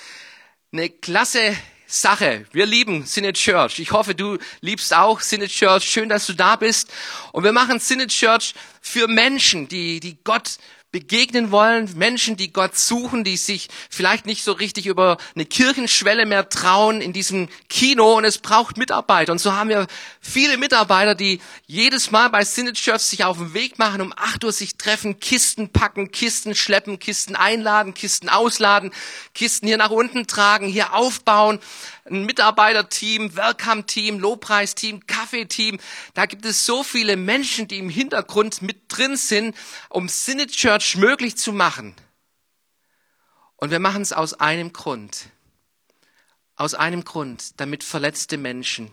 eine 0.73 0.89
klasse 0.89 1.57
Sache. 1.87 2.47
Wir 2.53 2.65
lieben 2.65 3.05
Synod 3.07 3.35
Church. 3.35 3.81
Ich 3.81 3.91
hoffe, 3.91 4.15
du 4.15 4.39
liebst 4.61 4.95
auch 4.95 5.21
Synod 5.21 5.49
Church. 5.49 5.85
Schön, 5.85 6.09
dass 6.09 6.27
du 6.27 6.35
da 6.35 6.55
bist. 6.55 6.93
Und 7.33 7.43
wir 7.43 7.53
machen 7.53 7.81
Synod 7.81 8.11
Church 8.11 8.55
für 8.81 9.09
Menschen, 9.09 9.67
die, 9.67 9.99
die 9.99 10.17
Gott 10.23 10.59
begegnen 10.91 11.51
wollen, 11.51 11.91
Menschen, 11.97 12.39
die 12.39 12.51
Gott 12.51 12.75
suchen, 12.77 13.23
die 13.23 13.37
sich 13.37 13.69
vielleicht 13.91 14.25
nicht 14.25 14.43
so 14.43 14.53
richtig 14.53 14.87
über 14.87 15.19
eine 15.35 15.45
Kirchenschwelle 15.45 16.25
mehr 16.25 16.49
trauen 16.49 17.03
in 17.03 17.13
diesem 17.13 17.49
Kino 17.69 18.17
und 18.17 18.25
es 18.25 18.39
braucht 18.39 18.79
Mitarbeiter. 18.79 19.33
Und 19.33 19.39
so 19.39 19.53
haben 19.53 19.69
wir 19.69 19.87
viele 20.21 20.57
Mitarbeiter, 20.57 21.15
die 21.15 21.41
jedes 21.67 22.11
Mal 22.11 22.29
bei 22.29 22.43
Synod 22.43 22.79
sich 22.79 23.25
auf 23.25 23.37
den 23.37 23.53
Weg 23.53 23.79
machen, 23.79 24.01
um 24.01 24.15
acht 24.17 24.45
Uhr 24.45 24.53
sich 24.53 24.79
treffen, 24.79 25.21
Kisten 25.21 25.69
packen, 25.69 26.11
Kisten 26.11 26.55
schleppen, 26.55 26.99
Kisten 26.99 27.37
einladen, 27.37 27.93
Kisten 27.93 28.31
ausladen, 28.31 28.91
Kisten 29.35 29.67
hier 29.67 29.77
nach 29.77 29.91
unten 29.91 30.27
tragen, 30.27 30.67
hier 30.69 30.95
aufbauen, 30.95 31.61
ein 32.11 32.25
Mitarbeiterteam, 32.25 33.37
Welcome-Team, 33.37 34.19
Lobpreisteam, 34.19 35.07
Kaffeeteam. 35.07 35.79
Da 36.15 36.27
gibt 36.27 36.45
es 36.45 36.65
so 36.65 36.83
viele 36.83 37.17
Menschen, 37.17 37.69
die 37.69 37.79
im 37.79 37.91
Hintergrund 37.91 38.63
mit 38.63 38.79
drin 38.89 39.17
sind, 39.17 39.55
um 39.91 40.09
Synod 40.09 40.51
Church 40.79 40.97
möglich 40.97 41.37
zu 41.37 41.53
machen. 41.53 41.95
Und 43.57 43.71
wir 43.71 43.81
machen 43.81 44.03
es 44.03 44.13
aus 44.13 44.35
einem 44.35 44.73
Grund. 44.73 45.31
Aus 46.55 46.75
einem 46.75 47.05
Grund, 47.05 47.61
damit 47.61 47.83
verletzte 47.83 48.37
Menschen 48.39 48.91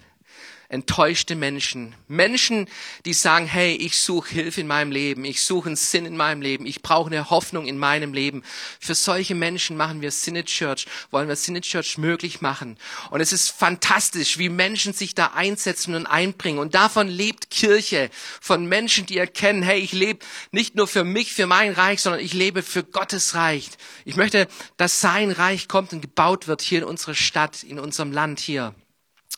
enttäuschte 0.69 1.36
Menschen. 1.36 1.95
Menschen, 2.08 2.67
die 3.06 3.13
sagen, 3.13 3.45
hey, 3.45 3.75
ich 3.75 3.99
suche 3.99 4.30
Hilfe 4.30 4.62
in 4.62 4.67
meinem 4.67 4.91
Leben, 4.91 5.25
ich 5.25 5.43
suche 5.43 5.67
einen 5.67 5.75
Sinn 5.75 6.06
in 6.06 6.17
meinem 6.17 6.41
Leben, 6.41 6.65
ich 6.65 6.82
brauche 6.82 7.10
eine 7.10 7.30
Hoffnung 7.30 7.67
in 7.67 7.78
meinem 7.78 8.13
Leben. 8.13 8.43
Für 8.80 8.95
solche 8.95 9.36
Menschen 9.36 9.78
machen 9.78 10.01
wir 10.01 10.12
Synod 10.12 10.47
Church, 10.47 10.88
wollen 11.12 11.28
wir 11.28 11.36
Synod 11.36 11.63
Church 11.63 11.97
möglich 11.97 12.41
machen. 12.41 12.78
Und 13.12 13.21
es 13.21 13.32
ist 13.32 13.51
fantastisch, 13.51 14.38
wie 14.38 14.49
Menschen 14.49 14.93
sich 14.93 15.15
da 15.15 15.28
einsetzen 15.36 15.95
und 15.95 16.08
einbringen. 16.08 16.60
Und 16.60 16.75
davon 16.75 17.08
lebt 17.08 17.49
Kirche, 17.49 18.10
von 18.41 18.65
Menschen, 18.65 19.06
die 19.06 19.17
erkennen, 19.17 19.63
hey, 19.63 19.80
ich 19.80 19.91
lebe 19.91 20.25
nicht 20.51 20.75
nur 20.75 20.88
für 20.88 21.04
mich, 21.04 21.34
für 21.34 21.47
mein 21.47 21.73
Reich, 21.73 22.01
sondern 22.01 22.21
ich 22.21 22.34
lebe 22.34 22.63
für 22.63 22.84
Gottes 22.84 23.36
Reich. 23.36 23.69
Ich 24.04 24.15
möchte, 24.15 24.47
dass 24.78 25.01
sein 25.01 25.32
Reich 25.32 25.67
kommt 25.67 25.93
und 25.93 26.01
gebaut 26.01 26.47
wird 26.47 26.62
hier 26.62 26.80
in 26.80 26.86
unserer 26.86 27.15
Stadt, 27.15 27.63
in 27.63 27.80
unserem 27.80 28.12
Land 28.12 28.39
hier. 28.39 28.73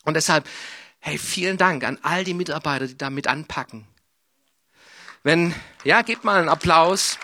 Und 0.04 0.14
deshalb 0.14 0.48
Hey, 1.00 1.18
vielen 1.18 1.56
Dank 1.56 1.84
an 1.84 1.98
all 2.02 2.24
die 2.24 2.34
Mitarbeiter, 2.34 2.86
die 2.86 2.98
damit 2.98 3.26
anpacken. 3.26 3.86
Wenn, 5.22 5.54
ja, 5.84 6.02
gebt 6.02 6.24
mal 6.24 6.38
einen 6.38 6.48
Applaus. 6.48 7.18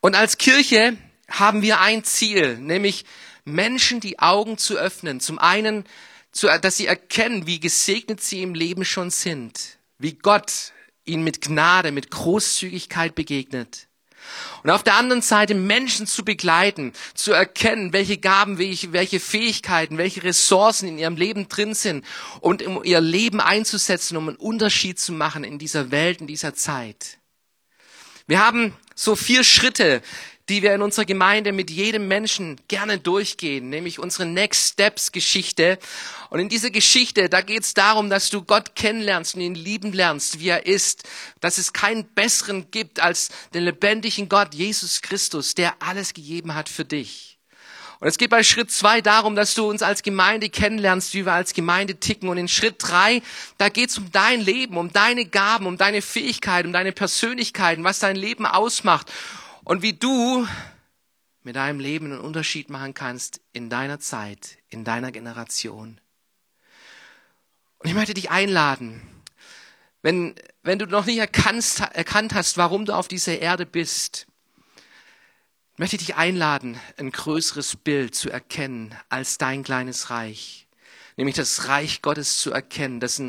Und 0.00 0.14
als 0.14 0.38
Kirche 0.38 0.96
haben 1.30 1.62
wir 1.62 1.80
ein 1.80 2.04
Ziel, 2.04 2.58
nämlich 2.58 3.04
Menschen 3.44 4.00
die 4.00 4.18
Augen 4.18 4.58
zu 4.58 4.76
öffnen. 4.76 5.20
Zum 5.20 5.38
einen, 5.38 5.84
dass 6.32 6.76
sie 6.76 6.86
erkennen, 6.86 7.46
wie 7.46 7.60
gesegnet 7.60 8.22
sie 8.22 8.42
im 8.42 8.54
Leben 8.54 8.84
schon 8.84 9.10
sind, 9.10 9.78
wie 9.98 10.14
Gott 10.14 10.72
ihnen 11.04 11.24
mit 11.24 11.40
Gnade, 11.40 11.92
mit 11.92 12.10
Großzügigkeit 12.10 13.14
begegnet. 13.14 13.88
Und 14.62 14.70
auf 14.70 14.82
der 14.82 14.94
anderen 14.94 15.22
Seite 15.22 15.54
Menschen 15.54 16.06
zu 16.06 16.24
begleiten, 16.24 16.92
zu 17.14 17.32
erkennen, 17.32 17.92
welche 17.92 18.16
Gaben, 18.18 18.58
welche 18.58 19.20
Fähigkeiten, 19.20 19.98
welche 19.98 20.22
Ressourcen 20.22 20.88
in 20.88 20.98
ihrem 20.98 21.16
Leben 21.16 21.48
drin 21.48 21.74
sind 21.74 22.04
und 22.40 22.62
um 22.62 22.82
ihr 22.84 23.00
Leben 23.00 23.40
einzusetzen, 23.40 24.16
um 24.16 24.28
einen 24.28 24.36
Unterschied 24.36 24.98
zu 24.98 25.12
machen 25.12 25.44
in 25.44 25.58
dieser 25.58 25.90
Welt, 25.90 26.20
in 26.20 26.26
dieser 26.26 26.54
Zeit. 26.54 27.18
Wir 28.26 28.44
haben 28.44 28.74
so 28.94 29.16
vier 29.16 29.44
Schritte, 29.44 30.00
die 30.48 30.62
wir 30.62 30.74
in 30.74 30.82
unserer 30.82 31.06
Gemeinde 31.06 31.52
mit 31.52 31.70
jedem 31.70 32.06
Menschen 32.06 32.60
gerne 32.68 32.98
durchgehen, 32.98 33.70
nämlich 33.70 33.98
unsere 33.98 34.26
Next 34.26 34.72
Steps 34.72 35.10
Geschichte. 35.10 35.78
Und 36.28 36.38
in 36.38 36.48
dieser 36.48 36.70
Geschichte, 36.70 37.28
da 37.28 37.40
geht 37.40 37.62
es 37.62 37.72
darum, 37.72 38.10
dass 38.10 38.28
du 38.28 38.42
Gott 38.42 38.74
kennenlernst 38.74 39.34
und 39.34 39.40
ihn 39.40 39.54
lieben 39.54 39.92
lernst, 39.92 40.40
wie 40.40 40.48
er 40.48 40.66
ist, 40.66 41.04
dass 41.40 41.56
es 41.56 41.72
keinen 41.72 42.04
besseren 42.04 42.70
gibt 42.70 43.00
als 43.00 43.30
den 43.54 43.64
lebendigen 43.64 44.28
Gott, 44.28 44.54
Jesus 44.54 45.00
Christus, 45.00 45.54
der 45.54 45.74
alles 45.80 46.12
gegeben 46.12 46.54
hat 46.54 46.68
für 46.68 46.84
dich. 46.84 47.38
Und 48.00 48.08
es 48.08 48.18
geht 48.18 48.28
bei 48.28 48.42
Schritt 48.42 48.70
zwei 48.70 49.00
darum, 49.00 49.34
dass 49.34 49.54
du 49.54 49.66
uns 49.66 49.80
als 49.80 50.02
Gemeinde 50.02 50.50
kennenlernst, 50.50 51.14
wie 51.14 51.24
wir 51.24 51.32
als 51.32 51.54
Gemeinde 51.54 51.94
ticken. 51.94 52.28
Und 52.28 52.36
in 52.36 52.48
Schritt 52.48 52.74
drei, 52.78 53.22
da 53.56 53.70
geht 53.70 53.88
es 53.88 53.96
um 53.96 54.12
dein 54.12 54.42
Leben, 54.42 54.76
um 54.76 54.92
deine 54.92 55.24
Gaben, 55.24 55.64
um 55.64 55.78
deine 55.78 56.02
Fähigkeiten, 56.02 56.66
um 56.66 56.72
deine 56.74 56.92
Persönlichkeiten, 56.92 57.82
was 57.82 58.00
dein 58.00 58.16
Leben 58.16 58.44
ausmacht 58.44 59.10
und 59.64 59.82
wie 59.82 59.94
du 59.94 60.46
mit 61.42 61.56
deinem 61.56 61.80
Leben 61.80 62.12
einen 62.12 62.20
Unterschied 62.20 62.70
machen 62.70 62.94
kannst 62.94 63.40
in 63.52 63.68
deiner 63.70 63.98
Zeit, 63.98 64.58
in 64.68 64.84
deiner 64.84 65.12
Generation. 65.12 66.00
Und 67.78 67.88
ich 67.88 67.94
möchte 67.94 68.14
dich 68.14 68.30
einladen, 68.30 69.02
wenn, 70.02 70.34
wenn 70.62 70.78
du 70.78 70.86
noch 70.86 71.06
nicht 71.06 71.18
erkannt, 71.18 71.80
erkannt 71.92 72.34
hast, 72.34 72.56
warum 72.56 72.84
du 72.84 72.94
auf 72.94 73.08
dieser 73.08 73.38
Erde 73.38 73.66
bist, 73.66 74.26
möchte 75.76 75.96
ich 75.96 76.06
dich 76.06 76.16
einladen, 76.16 76.78
ein 76.98 77.10
größeres 77.10 77.76
Bild 77.76 78.14
zu 78.14 78.30
erkennen 78.30 78.94
als 79.08 79.38
dein 79.38 79.64
kleines 79.64 80.10
Reich, 80.10 80.66
nämlich 81.16 81.36
das 81.36 81.68
Reich 81.68 82.00
Gottes 82.00 82.38
zu 82.38 82.52
erkennen, 82.52 83.00
das, 83.00 83.20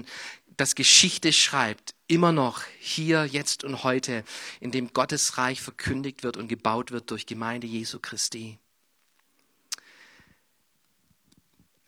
das 0.58 0.76
Geschichte 0.76 1.34
schreibt, 1.34 1.94
immer 2.08 2.32
noch 2.32 2.62
hier, 2.80 3.26
jetzt 3.26 3.63
und 3.63 3.84
heute, 3.84 4.24
in 4.60 4.72
dem 4.72 4.94
Gottes 4.94 5.38
Reich 5.38 5.62
verkündigt 5.62 6.24
wird 6.24 6.38
und 6.38 6.48
gebaut 6.48 6.91
wird 6.91 7.12
durch 7.12 7.26
Gemeinde 7.26 7.68
Jesu 7.68 8.00
Christi. 8.00 8.60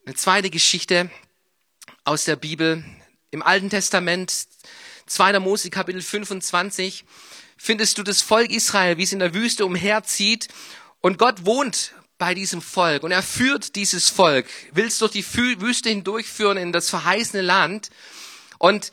Eine 0.06 0.16
zweite 0.16 0.50
Geschichte 0.50 1.12
aus 2.04 2.24
der 2.24 2.38
Bibel 2.38 2.84
im 3.32 3.44
Alten 3.44 3.70
Testament, 3.70 4.48
2. 5.08 5.40
Mose 5.40 5.70
Kapitel 5.70 6.02
25 6.02 7.06
findest 7.58 7.98
du 7.98 8.04
das 8.04 8.22
Volk 8.22 8.50
Israel, 8.52 8.98
wie 8.98 9.04
es 9.04 9.12
in 9.12 9.20
der 9.20 9.34
Wüste 9.34 9.66
umherzieht. 9.66 10.48
Und 11.02 11.18
Gott 11.18 11.46
wohnt 11.46 11.94
bei 12.18 12.34
diesem 12.34 12.62
Volk 12.62 13.04
und 13.04 13.12
er 13.12 13.22
führt 13.22 13.76
dieses 13.76 14.10
Volk, 14.10 14.48
will 14.72 14.88
es 14.88 14.98
durch 14.98 15.12
die 15.12 15.26
Wüste 15.62 15.90
hindurchführen 15.90 16.58
in 16.58 16.72
das 16.72 16.90
verheißene 16.90 17.42
Land. 17.42 17.90
Und 18.58 18.92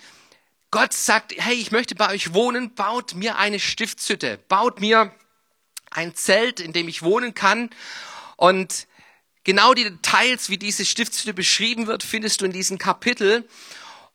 Gott 0.75 0.93
sagt, 0.93 1.35
hey, 1.37 1.55
ich 1.55 1.71
möchte 1.71 1.95
bei 1.95 2.11
euch 2.11 2.35
wohnen, 2.35 2.75
baut 2.75 3.15
mir 3.15 3.39
eine 3.39 3.61
Stiftshütte, 3.61 4.41
baut 4.49 4.81
mir 4.81 5.15
ein 5.93 6.17
Zelt, 6.17 6.59
in 6.59 6.73
dem 6.73 6.89
ich 6.89 7.05
wohnen 7.05 7.33
kann. 7.33 7.71
Und 8.37 8.89
genau 9.45 9.75
die 9.75 9.85
Details, 9.85 10.51
wie 10.51 10.59
diese 10.59 10.85
Stiftshütte 10.85 11.33
beschrieben 11.33 11.87
wird, 11.87 12.03
findest 12.03 12.41
du 12.41 12.47
in 12.47 12.51
diesem 12.51 12.79
Kapitel. 12.79 13.49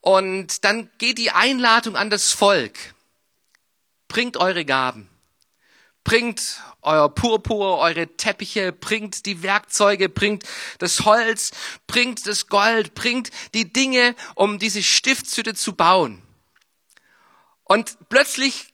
Und 0.02 0.66
dann 0.66 0.90
geht 0.98 1.18
die 1.18 1.32
Einladung 1.32 1.96
an 1.96 2.10
das 2.10 2.34
Volk 2.34 2.78
bringt 4.10 4.36
eure 4.36 4.66
Gaben. 4.66 5.08
Bringt 6.04 6.62
euer 6.82 7.08
Purpur, 7.08 7.78
eure 7.78 8.18
Teppiche, 8.18 8.74
bringt 8.74 9.26
die 9.26 9.44
Werkzeuge, 9.44 10.10
bringt 10.10 10.44
das 10.80 11.06
Holz, 11.06 11.52
bringt 11.88 12.28
das 12.28 12.48
Gold, 12.48 12.96
bringt 12.96 13.32
die 13.54 13.72
Dinge, 13.72 14.14
um 14.36 14.60
diese 14.60 14.84
Stiftshütte 14.84 15.56
zu 15.56 15.72
bauen. 15.72 16.22
Und 17.72 17.98
plötzlich 18.10 18.74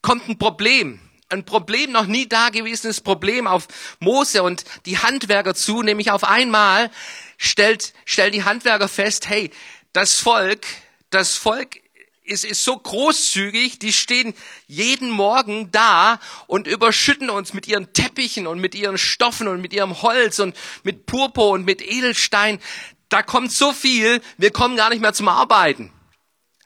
kommt 0.00 0.28
ein 0.28 0.38
Problem. 0.38 1.00
Ein 1.28 1.44
Problem, 1.44 1.90
noch 1.90 2.06
nie 2.06 2.28
dagewesenes 2.28 3.00
Problem 3.00 3.48
auf 3.48 3.66
Mose 3.98 4.44
und 4.44 4.64
die 4.86 4.98
Handwerker 4.98 5.54
zu, 5.54 5.82
nämlich 5.82 6.12
auf 6.12 6.22
einmal 6.22 6.90
stellt, 7.36 7.92
stellt 8.04 8.34
die 8.34 8.44
Handwerker 8.44 8.88
fest, 8.88 9.28
hey, 9.28 9.50
das 9.92 10.20
Volk, 10.20 10.64
das 11.10 11.34
Volk 11.34 11.80
ist, 12.22 12.44
ist 12.44 12.62
so 12.62 12.78
großzügig, 12.78 13.80
die 13.80 13.92
stehen 13.92 14.34
jeden 14.68 15.10
Morgen 15.10 15.72
da 15.72 16.20
und 16.46 16.68
überschütten 16.68 17.30
uns 17.30 17.52
mit 17.54 17.66
ihren 17.66 17.92
Teppichen 17.92 18.46
und 18.46 18.60
mit 18.60 18.76
ihren 18.76 18.98
Stoffen 18.98 19.48
und 19.48 19.60
mit 19.60 19.72
ihrem 19.72 20.00
Holz 20.00 20.38
und 20.38 20.56
mit 20.84 21.06
Purpur 21.06 21.50
und 21.50 21.64
mit 21.64 21.82
Edelstein. 21.82 22.60
Da 23.08 23.24
kommt 23.24 23.50
so 23.50 23.72
viel, 23.72 24.22
wir 24.36 24.52
kommen 24.52 24.76
gar 24.76 24.90
nicht 24.90 25.02
mehr 25.02 25.12
zum 25.12 25.26
Arbeiten. 25.26 25.92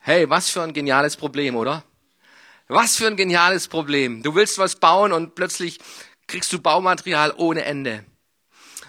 Hey, 0.05 0.29
was 0.29 0.49
für 0.49 0.61
ein 0.61 0.73
geniales 0.73 1.15
Problem, 1.15 1.55
oder? 1.55 1.85
Was 2.67 2.97
für 2.97 3.07
ein 3.07 3.15
geniales 3.15 3.69
Problem. 3.69 4.21
Du 4.21 4.35
willst 4.35 4.57
was 4.57 4.75
bauen 4.75 5.13
und 5.13 5.33
plötzlich 5.33 5.79
kriegst 6.27 6.51
du 6.51 6.59
Baumaterial 6.59 7.33
ohne 7.37 7.63
Ende. 7.63 8.03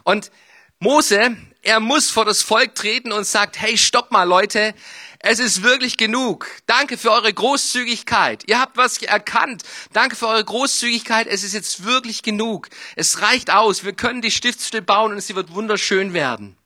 Und 0.02 0.32
Mose, 0.80 1.36
er 1.62 1.78
muss 1.78 2.10
vor 2.10 2.24
das 2.24 2.42
Volk 2.42 2.74
treten 2.74 3.12
und 3.12 3.28
sagt, 3.28 3.60
hey, 3.60 3.78
stopp 3.78 4.10
mal 4.10 4.24
Leute, 4.24 4.74
es 5.20 5.38
ist 5.38 5.62
wirklich 5.62 5.98
genug. 5.98 6.48
Danke 6.66 6.98
für 6.98 7.12
eure 7.12 7.32
Großzügigkeit. 7.32 8.42
Ihr 8.48 8.58
habt 8.58 8.76
was 8.76 9.00
erkannt. 9.00 9.62
Danke 9.92 10.16
für 10.16 10.26
eure 10.26 10.44
Großzügigkeit. 10.44 11.28
Es 11.28 11.44
ist 11.44 11.54
jetzt 11.54 11.84
wirklich 11.84 12.24
genug. 12.24 12.70
Es 12.96 13.22
reicht 13.22 13.52
aus. 13.52 13.84
Wir 13.84 13.92
können 13.92 14.20
die 14.20 14.32
Stiftshütte 14.32 14.82
bauen 14.82 15.12
und 15.12 15.20
sie 15.20 15.36
wird 15.36 15.54
wunderschön 15.54 16.12
werden. 16.12 16.56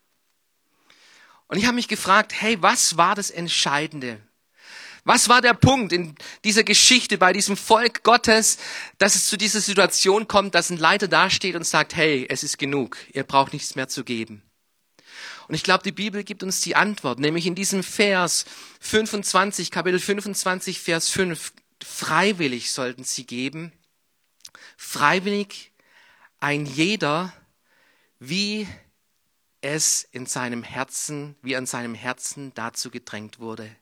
Und 1.49 1.59
ich 1.59 1.67
habe 1.67 1.75
mich 1.75 1.89
gefragt, 1.89 2.33
hey, 2.35 2.57
was 2.63 2.97
war 2.97 3.15
das 3.15 3.29
Entscheidende? 3.29 4.23
Was 5.09 5.31
war 5.31 5.41
der 5.41 5.55
Punkt 5.55 5.95
in 5.95 6.15
dieser 6.45 6.65
Geschichte 6.65 7.17
bei 7.17 7.33
diesem 7.33 7.57
Volk 7.57 8.03
Gottes, 8.03 8.59
dass 8.99 9.15
es 9.15 9.27
zu 9.27 9.39
dieser 9.39 9.63
Situation 9.63 10.29
kommt, 10.29 10.55
dass 10.55 10.69
ein 10.69 10.77
Leiter 10.77 11.09
dasteht 11.09 11.57
und 11.57 11.67
sagt, 11.67 11.97
hey, 11.97 12.27
es 12.29 12.43
ist 12.43 12.59
genug. 12.59 12.99
Ihr 13.15 13.25
braucht 13.25 13.55
nichts 13.55 13.75
mehr 13.75 13.89
zu 13.89 14.05
geben. 14.05 14.43
Und 15.49 15.55
ich 15.55 15.63
glaube, 15.63 15.83
die 15.83 15.93
Bibel 15.93 16.25
gibt 16.25 16.43
uns 16.43 16.61
die 16.61 16.77
Antwort, 16.77 17.21
nämlich 17.21 17.47
in 17.47 17.55
diesem 17.55 17.83
Vers 17.83 18.45
25, 18.81 19.71
Kapitel 19.71 19.99
25, 19.99 20.79
Vers 20.79 21.09
5. 21.09 21.55
Freiwillig 21.83 22.71
sollten 22.71 23.05
sie 23.05 23.25
geben. 23.25 23.73
Freiwillig 24.77 25.73
ein 26.39 26.67
jeder, 26.67 27.33
wie 28.19 28.69
es 29.63 30.07
in 30.13 30.27
seinem 30.27 30.63
Herzen, 30.63 31.35
wie 31.41 31.57
an 31.57 31.65
seinem 31.65 31.95
Herzen 31.95 32.53
dazu 32.53 32.91
gedrängt 32.91 33.39
wurde. 33.39 33.75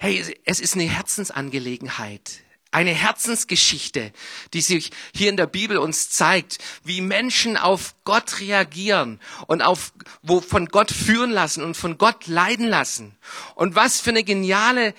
Hey, 0.00 0.24
es 0.44 0.60
ist 0.60 0.74
eine 0.74 0.84
Herzensangelegenheit. 0.84 2.44
Eine 2.70 2.92
Herzensgeschichte, 2.92 4.12
die 4.52 4.60
sich 4.60 4.92
hier 5.12 5.28
in 5.28 5.36
der 5.36 5.48
Bibel 5.48 5.76
uns 5.76 6.08
zeigt, 6.10 6.58
wie 6.84 7.00
Menschen 7.00 7.56
auf 7.56 7.96
Gott 8.04 8.38
reagieren 8.38 9.18
und 9.48 9.60
auf, 9.60 9.92
wo 10.22 10.40
von 10.40 10.66
Gott 10.66 10.92
führen 10.92 11.32
lassen 11.32 11.64
und 11.64 11.76
von 11.76 11.98
Gott 11.98 12.28
leiden 12.28 12.68
lassen. 12.68 13.18
Und 13.56 13.74
was 13.74 14.00
für 14.00 14.10
eine 14.10 14.22
geniale 14.22 14.94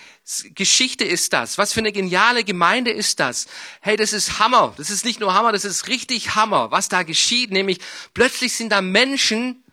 Geschichte 0.55 1.05
ist 1.05 1.31
das? 1.31 1.57
Was 1.57 1.71
für 1.71 1.79
eine 1.79 1.93
geniale 1.93 2.43
Gemeinde 2.43 2.91
ist 2.91 3.21
das? 3.21 3.47
Hey, 3.79 3.95
das 3.95 4.11
ist 4.11 4.39
Hammer. 4.39 4.73
Das 4.75 4.89
ist 4.89 5.05
nicht 5.05 5.21
nur 5.21 5.33
Hammer, 5.33 5.53
das 5.53 5.63
ist 5.63 5.87
richtig 5.87 6.35
Hammer, 6.35 6.71
was 6.71 6.89
da 6.89 7.03
geschieht. 7.03 7.51
Nämlich 7.51 7.79
plötzlich 8.13 8.53
sind 8.53 8.69
da 8.69 8.81
Menschen, 8.81 9.63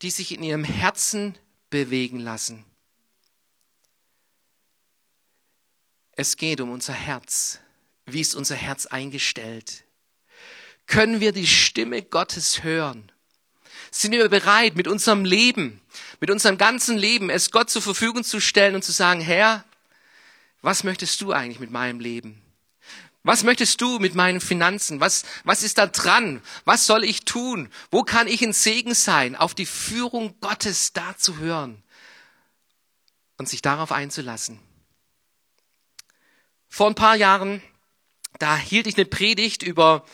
die 0.00 0.10
sich 0.10 0.32
in 0.32 0.42
ihrem 0.42 0.64
Herzen 0.64 1.36
bewegen 1.68 2.20
lassen. 2.20 2.64
Es 6.14 6.36
geht 6.36 6.60
um 6.60 6.70
unser 6.70 6.92
Herz. 6.92 7.58
Wie 8.06 8.20
ist 8.20 8.34
unser 8.34 8.54
Herz 8.54 8.86
eingestellt? 8.86 9.84
Können 10.86 11.20
wir 11.20 11.32
die 11.32 11.46
Stimme 11.46 12.02
Gottes 12.02 12.62
hören? 12.62 13.10
Sind 13.90 14.12
wir 14.12 14.28
bereit, 14.28 14.74
mit 14.74 14.88
unserem 14.88 15.24
Leben, 15.24 15.80
mit 16.20 16.30
unserem 16.30 16.58
ganzen 16.58 16.96
Leben, 16.96 17.30
es 17.30 17.50
Gott 17.50 17.70
zur 17.70 17.82
Verfügung 17.82 18.24
zu 18.24 18.40
stellen 18.40 18.74
und 18.74 18.82
zu 18.82 18.92
sagen, 18.92 19.20
Herr, 19.20 19.64
was 20.60 20.84
möchtest 20.84 21.20
du 21.20 21.32
eigentlich 21.32 21.60
mit 21.60 21.70
meinem 21.70 22.00
Leben? 22.00 22.42
Was 23.24 23.44
möchtest 23.44 23.80
du 23.80 23.98
mit 23.98 24.14
meinen 24.14 24.40
Finanzen? 24.40 25.00
Was, 25.00 25.24
was 25.44 25.62
ist 25.62 25.78
da 25.78 25.86
dran? 25.86 26.42
Was 26.64 26.86
soll 26.86 27.04
ich 27.04 27.24
tun? 27.24 27.70
Wo 27.90 28.02
kann 28.02 28.26
ich 28.26 28.42
ein 28.42 28.52
Segen 28.52 28.94
sein? 28.94 29.36
Auf 29.36 29.54
die 29.54 29.66
Führung 29.66 30.34
Gottes 30.40 30.92
da 30.92 31.16
zu 31.16 31.38
hören 31.38 31.82
und 33.38 33.48
sich 33.48 33.62
darauf 33.62 33.92
einzulassen. 33.92 34.58
Vor 36.74 36.86
ein 36.86 36.94
paar 36.94 37.16
Jahren, 37.16 37.62
da 38.38 38.56
hielt 38.56 38.86
ich 38.86 38.96
eine 38.96 39.04
Predigt 39.04 39.62
über 39.62 40.06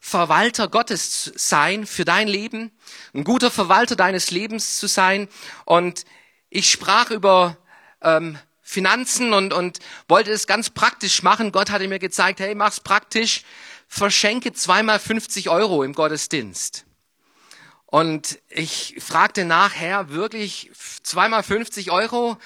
Verwalter 0.00 0.66
Gottes 0.66 1.30
sein 1.36 1.84
für 1.84 2.06
dein 2.06 2.28
Leben, 2.28 2.72
ein 3.12 3.24
guter 3.24 3.50
Verwalter 3.50 3.94
deines 3.94 4.30
Lebens 4.30 4.78
zu 4.78 4.86
sein. 4.86 5.28
Und 5.66 6.06
ich 6.48 6.70
sprach 6.70 7.10
über 7.10 7.58
ähm, 8.00 8.38
Finanzen 8.62 9.34
und, 9.34 9.52
und 9.52 9.80
wollte 10.08 10.30
es 10.30 10.46
ganz 10.46 10.70
praktisch 10.70 11.22
machen. 11.22 11.52
Gott 11.52 11.68
hatte 11.68 11.86
mir 11.88 11.98
gezeigt, 11.98 12.40
hey, 12.40 12.54
mach's 12.54 12.80
praktisch, 12.80 13.42
verschenke 13.86 14.54
zweimal 14.54 14.98
50 14.98 15.50
Euro 15.50 15.82
im 15.82 15.92
Gottesdienst. 15.92 16.86
Und 17.84 18.38
ich 18.48 18.96
fragte 18.98 19.44
nach, 19.44 19.74
Herr, 19.74 20.08
wirklich 20.08 20.70
zweimal 21.02 21.42
50 21.42 21.90
Euro? 21.90 22.38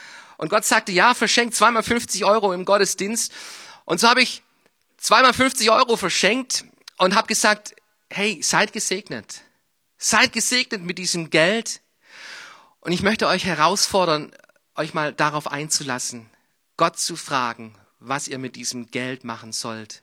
Und 0.43 0.49
Gott 0.49 0.65
sagte, 0.65 0.91
ja, 0.91 1.15
verschenkt 1.15 1.55
zweimal 1.55 1.85
50 1.85 2.25
Euro 2.25 2.53
im 2.53 2.65
Gottesdienst. 2.65 3.33
Und 3.85 4.01
so 4.01 4.09
habe 4.09 4.23
ich 4.23 4.43
zweimal 4.97 5.33
50 5.33 5.71
Euro 5.71 5.97
verschenkt 5.97 6.65
und 6.99 7.15
habe 7.15 7.29
gesagt, 7.29 7.77
hey, 8.11 8.43
seid 8.43 8.73
gesegnet. 8.73 9.43
Seid 9.99 10.33
gesegnet 10.33 10.83
mit 10.83 10.99
diesem 10.99 11.31
Geld. 11.31 11.81
Und 12.81 12.91
ich 12.91 13.03
möchte 13.03 13.29
euch 13.29 13.45
herausfordern, 13.45 14.33
euch 14.75 14.95
mal 14.95 15.13
darauf 15.13 15.47
einzulassen, 15.47 16.29
Gott 16.77 16.99
zu 16.99 17.15
fragen, 17.15 17.77
was 18.01 18.27
ihr 18.27 18.39
mit 18.39 18.57
diesem 18.57 18.91
Geld 18.91 19.23
machen 19.23 19.53
sollt. 19.53 20.03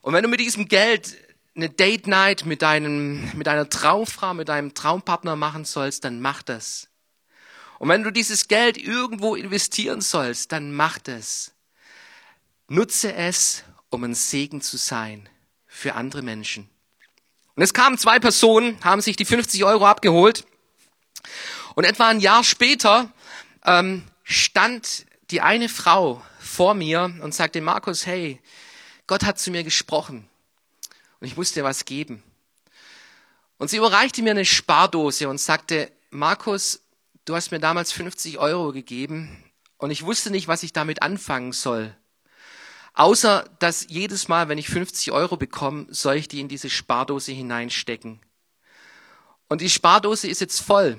Und 0.00 0.14
wenn 0.14 0.22
du 0.22 0.28
mit 0.28 0.38
diesem 0.38 0.68
Geld 0.68 1.16
eine 1.56 1.70
Date 1.70 2.06
Night 2.06 2.46
mit 2.46 2.62
deinem, 2.62 3.28
mit 3.34 3.48
deiner 3.48 3.68
Traumfrau, 3.68 4.32
mit 4.32 4.48
deinem 4.48 4.74
Traumpartner 4.74 5.34
machen 5.34 5.64
sollst, 5.64 6.04
dann 6.04 6.20
mach 6.20 6.42
das. 6.42 6.89
Und 7.80 7.88
wenn 7.88 8.02
du 8.02 8.10
dieses 8.10 8.46
Geld 8.46 8.76
irgendwo 8.76 9.34
investieren 9.34 10.02
sollst, 10.02 10.52
dann 10.52 10.70
mach 10.70 10.98
das. 10.98 11.52
Nutze 12.68 13.14
es, 13.14 13.64
um 13.88 14.04
ein 14.04 14.14
Segen 14.14 14.60
zu 14.60 14.76
sein 14.76 15.30
für 15.66 15.94
andere 15.94 16.20
Menschen. 16.20 16.68
Und 17.54 17.62
es 17.62 17.72
kamen 17.72 17.96
zwei 17.96 18.18
Personen, 18.18 18.76
haben 18.84 19.00
sich 19.00 19.16
die 19.16 19.24
50 19.24 19.64
Euro 19.64 19.86
abgeholt. 19.86 20.44
Und 21.74 21.84
etwa 21.84 22.08
ein 22.08 22.20
Jahr 22.20 22.44
später 22.44 23.10
ähm, 23.64 24.04
stand 24.24 25.06
die 25.30 25.40
eine 25.40 25.70
Frau 25.70 26.22
vor 26.38 26.74
mir 26.74 27.14
und 27.22 27.34
sagte, 27.34 27.62
Markus, 27.62 28.04
hey, 28.04 28.42
Gott 29.06 29.24
hat 29.24 29.38
zu 29.38 29.50
mir 29.50 29.64
gesprochen 29.64 30.28
und 31.18 31.26
ich 31.26 31.34
musste 31.34 31.64
was 31.64 31.86
geben. 31.86 32.22
Und 33.56 33.70
sie 33.70 33.78
überreichte 33.78 34.20
mir 34.20 34.32
eine 34.32 34.44
Spardose 34.44 35.30
und 35.30 35.40
sagte, 35.40 35.90
Markus, 36.10 36.82
du 37.30 37.36
hast 37.36 37.52
mir 37.52 37.60
damals 37.60 37.92
50 37.92 38.38
Euro 38.38 38.72
gegeben 38.72 39.44
und 39.78 39.92
ich 39.92 40.04
wusste 40.04 40.32
nicht, 40.32 40.48
was 40.48 40.64
ich 40.64 40.72
damit 40.72 41.00
anfangen 41.00 41.52
soll. 41.52 41.96
Außer, 42.94 43.48
dass 43.60 43.86
jedes 43.88 44.26
Mal, 44.26 44.48
wenn 44.48 44.58
ich 44.58 44.68
50 44.68 45.12
Euro 45.12 45.36
bekomme, 45.36 45.86
soll 45.90 46.16
ich 46.16 46.26
die 46.26 46.40
in 46.40 46.48
diese 46.48 46.68
Spardose 46.68 47.30
hineinstecken. 47.30 48.20
Und 49.48 49.60
die 49.60 49.70
Spardose 49.70 50.26
ist 50.26 50.40
jetzt 50.40 50.60
voll. 50.60 50.98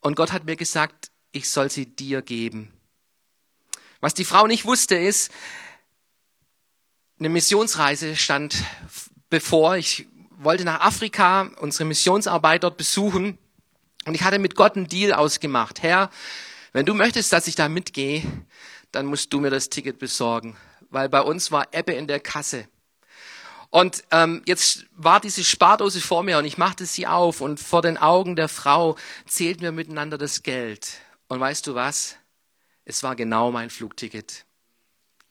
Und 0.00 0.14
Gott 0.14 0.30
hat 0.30 0.44
mir 0.44 0.54
gesagt, 0.54 1.10
ich 1.32 1.50
soll 1.50 1.68
sie 1.68 1.86
dir 1.86 2.22
geben. 2.22 2.72
Was 4.00 4.14
die 4.14 4.24
Frau 4.24 4.46
nicht 4.46 4.64
wusste, 4.64 4.94
ist, 4.94 5.32
eine 7.18 7.28
Missionsreise 7.28 8.14
stand 8.14 8.54
bevor. 9.30 9.76
Ich 9.76 10.06
wollte 10.30 10.64
nach 10.64 10.80
Afrika 10.80 11.50
unsere 11.60 11.86
Missionsarbeit 11.86 12.62
dort 12.62 12.76
besuchen. 12.76 13.36
Und 14.04 14.14
ich 14.14 14.22
hatte 14.22 14.38
mit 14.38 14.56
Gott 14.56 14.76
einen 14.76 14.88
Deal 14.88 15.12
ausgemacht. 15.12 15.82
Herr, 15.82 16.10
wenn 16.72 16.86
du 16.86 16.94
möchtest, 16.94 17.32
dass 17.32 17.46
ich 17.46 17.54
da 17.54 17.68
mitgehe, 17.68 18.22
dann 18.90 19.06
musst 19.06 19.32
du 19.32 19.40
mir 19.40 19.50
das 19.50 19.68
Ticket 19.68 19.98
besorgen. 19.98 20.56
Weil 20.90 21.08
bei 21.08 21.20
uns 21.20 21.50
war 21.50 21.68
Ebbe 21.72 21.92
in 21.92 22.06
der 22.06 22.20
Kasse. 22.20 22.68
Und 23.70 24.04
ähm, 24.10 24.42
jetzt 24.44 24.84
war 24.92 25.18
diese 25.18 25.44
Spardose 25.44 26.02
vor 26.02 26.22
mir 26.22 26.36
und 26.36 26.44
ich 26.44 26.58
machte 26.58 26.84
sie 26.84 27.06
auf 27.06 27.40
und 27.40 27.58
vor 27.58 27.80
den 27.80 27.96
Augen 27.96 28.36
der 28.36 28.48
Frau 28.48 28.96
zählten 29.26 29.62
wir 29.62 29.72
miteinander 29.72 30.18
das 30.18 30.42
Geld. 30.42 30.98
Und 31.28 31.40
weißt 31.40 31.66
du 31.66 31.74
was? 31.74 32.16
Es 32.84 33.02
war 33.02 33.16
genau 33.16 33.50
mein 33.50 33.70
Flugticket. 33.70 34.44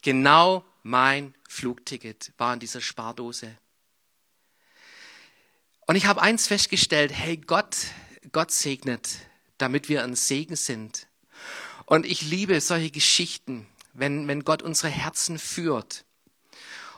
Genau 0.02 0.66
mein 0.82 1.36
Flugticket 1.48 2.34
war 2.38 2.54
in 2.56 2.60
dieser 2.60 2.82
Spardose. 2.82 3.56
Und 5.86 5.96
ich 5.96 6.08
habe 6.08 6.22
eins 6.22 6.48
festgestellt, 6.48 7.12
hey 7.14 7.38
Gott, 7.38 7.76
Gott 8.32 8.52
segnet, 8.52 9.10
damit 9.58 9.90
wir 9.90 10.04
ein 10.04 10.16
Segen 10.16 10.56
sind. 10.56 11.08
Und 11.86 12.06
ich 12.06 12.22
liebe 12.22 12.60
solche 12.62 12.92
Geschichten, 12.92 13.68
wenn, 13.94 14.28
wenn 14.28 14.44
Gott 14.44 14.62
unsere 14.62 14.90
Herzen 14.90 15.38
führt. 15.40 16.06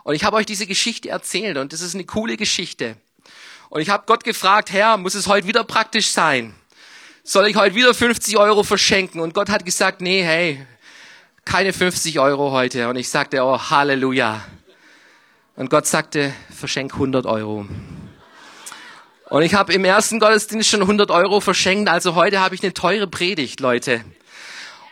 Und 0.04 0.16
ich 0.16 0.24
habe 0.24 0.38
euch 0.38 0.46
diese 0.46 0.68
Geschichte 0.68 1.10
erzählt 1.10 1.58
und 1.58 1.74
das 1.74 1.82
ist 1.82 1.96
eine 1.96 2.06
coole 2.06 2.38
Geschichte. 2.38 2.98
Und 3.70 3.82
ich 3.82 3.90
habe 3.90 4.04
Gott 4.06 4.24
gefragt, 4.24 4.72
Herr, 4.72 4.98
muss 4.98 5.16
es 5.16 5.28
heute 5.28 5.48
wieder 5.48 5.64
praktisch 5.64 6.10
sein? 6.12 6.54
soll 7.24 7.48
ich 7.48 7.56
heute 7.56 7.76
wieder 7.76 7.94
50 7.94 8.38
Euro 8.38 8.64
verschenken? 8.64 9.22
Und 9.22 9.34
Gott 9.34 9.50
hat 9.50 9.66
gesagt, 9.66 10.02
nee, 10.02 10.24
hey, 10.24 10.66
keine 11.46 11.74
50 11.74 12.20
Euro 12.20 12.52
heute. 12.52 12.90
Und 12.90 12.98
ich 12.98 13.10
sagte, 13.10 13.42
oh, 13.44 13.58
Halleluja. 13.70 14.44
Und 15.56 15.70
Gott 15.70 15.88
sagte, 15.88 16.34
verschenk 16.54 16.94
100 16.94 17.26
Euro. 17.26 17.66
Und 19.30 19.42
ich 19.42 19.54
habe 19.54 19.74
im 19.74 19.86
ersten 19.86 20.20
Gottesdienst 20.20 20.70
schon 20.70 20.82
100 20.82 21.10
Euro 21.12 21.40
verschenkt, 21.40 21.90
also 21.90 22.16
heute 22.16 22.40
habe 22.40 22.56
ich 22.56 22.64
eine 22.64 22.74
teure 22.74 23.08
Predigt, 23.08 23.60
Leute. 23.60 24.04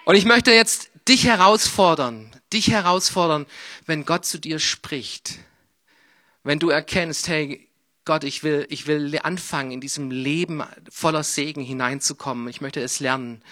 Und 0.06 0.16
ich 0.16 0.26
möchte 0.26 0.52
jetzt 0.52 0.90
dich 1.08 1.26
herausfordern, 1.26 2.32
dich 2.54 2.70
herausfordern, 2.70 3.46
wenn 3.86 4.06
Gott 4.06 4.26
zu 4.26 4.40
dir 4.40 4.60
spricht, 4.60 5.40
wenn 6.44 6.60
du 6.60 6.70
erkennst, 6.70 7.28
hey, 7.28 7.68
Gott, 8.04 8.24
ich 8.24 8.44
will, 8.44 8.66
ich 8.70 8.88
will 8.88 9.20
anfangen, 9.22 9.72
in 9.72 9.82
diesem 9.82 10.10
Leben 10.10 10.64
voller 10.90 11.24
Segen 11.24 11.62
hineinzukommen. 11.62 12.48
Ich 12.48 12.60
möchte 12.60 12.82
es 12.82 13.00
lernen. 13.00 13.44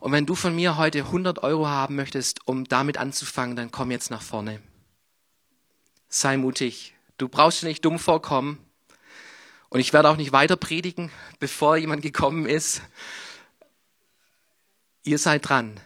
Und 0.00 0.12
wenn 0.12 0.26
du 0.26 0.34
von 0.34 0.54
mir 0.54 0.76
heute 0.76 0.98
100 0.98 1.42
Euro 1.42 1.66
haben 1.66 1.96
möchtest, 1.96 2.46
um 2.46 2.64
damit 2.64 2.98
anzufangen, 2.98 3.56
dann 3.56 3.70
komm 3.70 3.90
jetzt 3.90 4.10
nach 4.10 4.20
vorne. 4.20 4.60
Sei 6.08 6.36
mutig. 6.36 6.94
Du 7.16 7.28
brauchst 7.28 7.62
dir 7.62 7.68
nicht 7.68 7.84
dumm 7.84 7.98
vorkommen. 7.98 8.58
Und 9.68 9.80
ich 9.80 9.92
werde 9.92 10.08
auch 10.08 10.16
nicht 10.16 10.32
weiter 10.32 10.56
predigen, 10.56 11.10
bevor 11.38 11.76
jemand 11.76 12.02
gekommen 12.02 12.46
ist. 12.46 12.82
Ihr 15.02 15.18
seid 15.18 15.48
dran. 15.48 15.80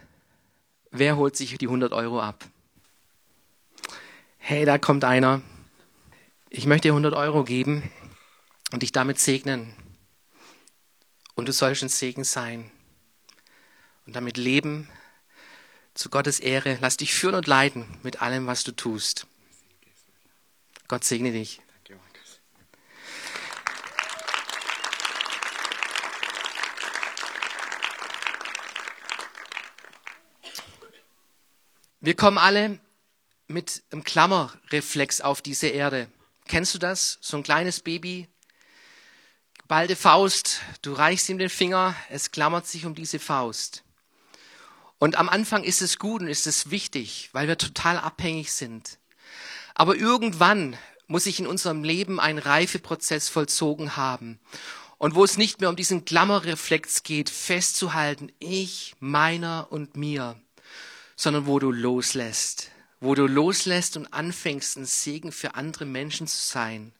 Wer 0.91 1.17
holt 1.17 1.35
sich 1.35 1.57
die 1.57 1.67
100 1.67 1.93
Euro 1.93 2.21
ab? 2.21 2.45
Hey, 4.37 4.65
da 4.65 4.77
kommt 4.77 5.03
einer. 5.03 5.41
Ich 6.49 6.65
möchte 6.65 6.89
dir 6.89 6.93
100 6.93 7.13
Euro 7.13 7.43
geben 7.43 7.89
und 8.71 8.83
dich 8.83 8.91
damit 8.91 9.19
segnen. 9.19 9.73
Und 11.35 11.47
du 11.47 11.53
sollst 11.53 11.81
ein 11.83 11.89
Segen 11.89 12.23
sein. 12.23 12.69
Und 14.05 14.15
damit 14.15 14.37
leben 14.37 14.89
zu 15.93 16.09
Gottes 16.09 16.39
Ehre. 16.39 16.77
Lass 16.81 16.97
dich 16.97 17.13
führen 17.13 17.35
und 17.35 17.47
leiten 17.47 17.85
mit 18.03 18.21
allem, 18.21 18.47
was 18.47 18.63
du 18.63 18.71
tust. 18.71 19.27
Gott 20.87 21.03
segne 21.03 21.31
dich. 21.31 21.61
Wir 32.01 32.15
kommen 32.15 32.39
alle 32.39 32.79
mit 33.47 33.83
einem 33.91 34.03
Klammerreflex 34.03 35.21
auf 35.21 35.41
diese 35.41 35.67
Erde. 35.67 36.07
Kennst 36.47 36.73
du 36.73 36.79
das? 36.79 37.19
So 37.21 37.37
ein 37.37 37.43
kleines 37.43 37.79
Baby 37.81 38.27
ballte 39.67 39.95
Faust, 39.95 40.59
du 40.81 40.91
reichst 40.91 41.29
ihm 41.29 41.37
den 41.37 41.49
Finger, 41.49 41.95
es 42.09 42.31
klammert 42.31 42.67
sich 42.67 42.85
um 42.85 42.93
diese 42.93 43.19
Faust. 43.19 43.85
Und 44.97 45.15
am 45.15 45.29
Anfang 45.29 45.63
ist 45.63 45.81
es 45.81 45.97
gut 45.97 46.21
und 46.21 46.27
ist 46.27 46.45
es 46.45 46.71
wichtig, 46.71 47.29
weil 47.31 47.47
wir 47.47 47.57
total 47.57 47.97
abhängig 47.97 48.51
sind. 48.51 48.99
Aber 49.73 49.95
irgendwann 49.95 50.75
muss 51.07 51.23
sich 51.23 51.39
in 51.39 51.47
unserem 51.47 51.85
Leben 51.85 52.19
ein 52.19 52.37
Reifeprozess 52.37 53.29
vollzogen 53.29 53.95
haben. 53.95 54.41
Und 54.97 55.15
wo 55.15 55.23
es 55.23 55.37
nicht 55.37 55.61
mehr 55.61 55.69
um 55.69 55.77
diesen 55.77 56.03
Klammerreflex 56.03 57.03
geht, 57.03 57.29
festzuhalten, 57.29 58.29
ich, 58.39 58.95
meiner 58.99 59.67
und 59.69 59.95
mir, 59.95 60.35
sondern 61.21 61.45
wo 61.45 61.59
du 61.59 61.71
loslässt, 61.71 62.71
wo 62.99 63.13
du 63.13 63.27
loslässt 63.27 63.95
und 63.95 64.11
anfängst, 64.11 64.75
ein 64.77 64.85
Segen 64.85 65.31
für 65.31 65.53
andere 65.53 65.85
Menschen 65.85 66.25
zu 66.25 66.35
sein. 66.35 66.93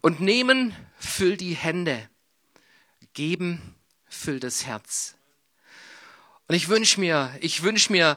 Und 0.00 0.18
nehmen 0.18 0.74
füllt 0.98 1.42
die 1.42 1.56
Hände, 1.56 2.08
geben 3.12 3.74
füllt 4.08 4.44
das 4.44 4.64
Herz. 4.64 5.14
Und 6.48 6.54
ich 6.54 6.70
wünsche 6.70 7.00
mir, 7.00 7.36
ich 7.42 7.62
wünsche 7.62 7.92
mir, 7.92 8.16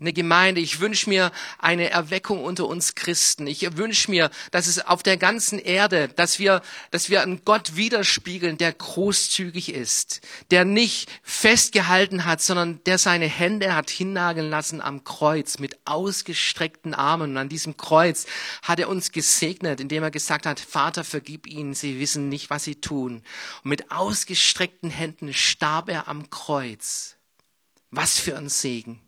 eine 0.00 0.12
Gemeinde. 0.12 0.60
Ich 0.60 0.80
wünsche 0.80 1.08
mir 1.08 1.32
eine 1.58 1.90
Erweckung 1.90 2.44
unter 2.44 2.66
uns 2.66 2.94
Christen. 2.94 3.46
Ich 3.46 3.76
wünsche 3.76 4.10
mir, 4.10 4.30
dass 4.50 4.66
es 4.66 4.84
auf 4.84 5.02
der 5.02 5.16
ganzen 5.16 5.58
Erde, 5.58 6.08
dass 6.08 6.38
wir, 6.38 6.62
dass 6.90 7.08
wir 7.10 7.22
einen 7.22 7.44
Gott 7.44 7.76
widerspiegeln, 7.76 8.58
der 8.58 8.72
großzügig 8.72 9.72
ist, 9.72 10.20
der 10.50 10.64
nicht 10.64 11.08
festgehalten 11.22 12.24
hat, 12.24 12.40
sondern 12.42 12.82
der 12.84 12.98
seine 12.98 13.26
Hände 13.26 13.74
hat 13.74 13.90
hinnageln 13.90 14.50
lassen 14.50 14.80
am 14.80 15.04
Kreuz 15.04 15.58
mit 15.58 15.78
ausgestreckten 15.84 16.94
Armen. 16.94 17.32
Und 17.32 17.38
an 17.38 17.48
diesem 17.48 17.76
Kreuz 17.76 18.26
hat 18.62 18.78
er 18.80 18.88
uns 18.88 19.12
gesegnet, 19.12 19.80
indem 19.80 20.02
er 20.02 20.10
gesagt 20.10 20.46
hat, 20.46 20.60
Vater, 20.60 21.04
vergib 21.04 21.46
ihnen, 21.46 21.74
sie 21.74 21.98
wissen 22.00 22.28
nicht, 22.28 22.50
was 22.50 22.64
sie 22.64 22.76
tun. 22.76 23.22
Und 23.62 23.70
mit 23.70 23.90
ausgestreckten 23.90 24.90
Händen 24.90 25.32
starb 25.32 25.88
er 25.88 26.08
am 26.08 26.28
Kreuz. 26.30 27.16
Was 27.90 28.18
für 28.18 28.36
ein 28.36 28.48
Segen. 28.48 29.05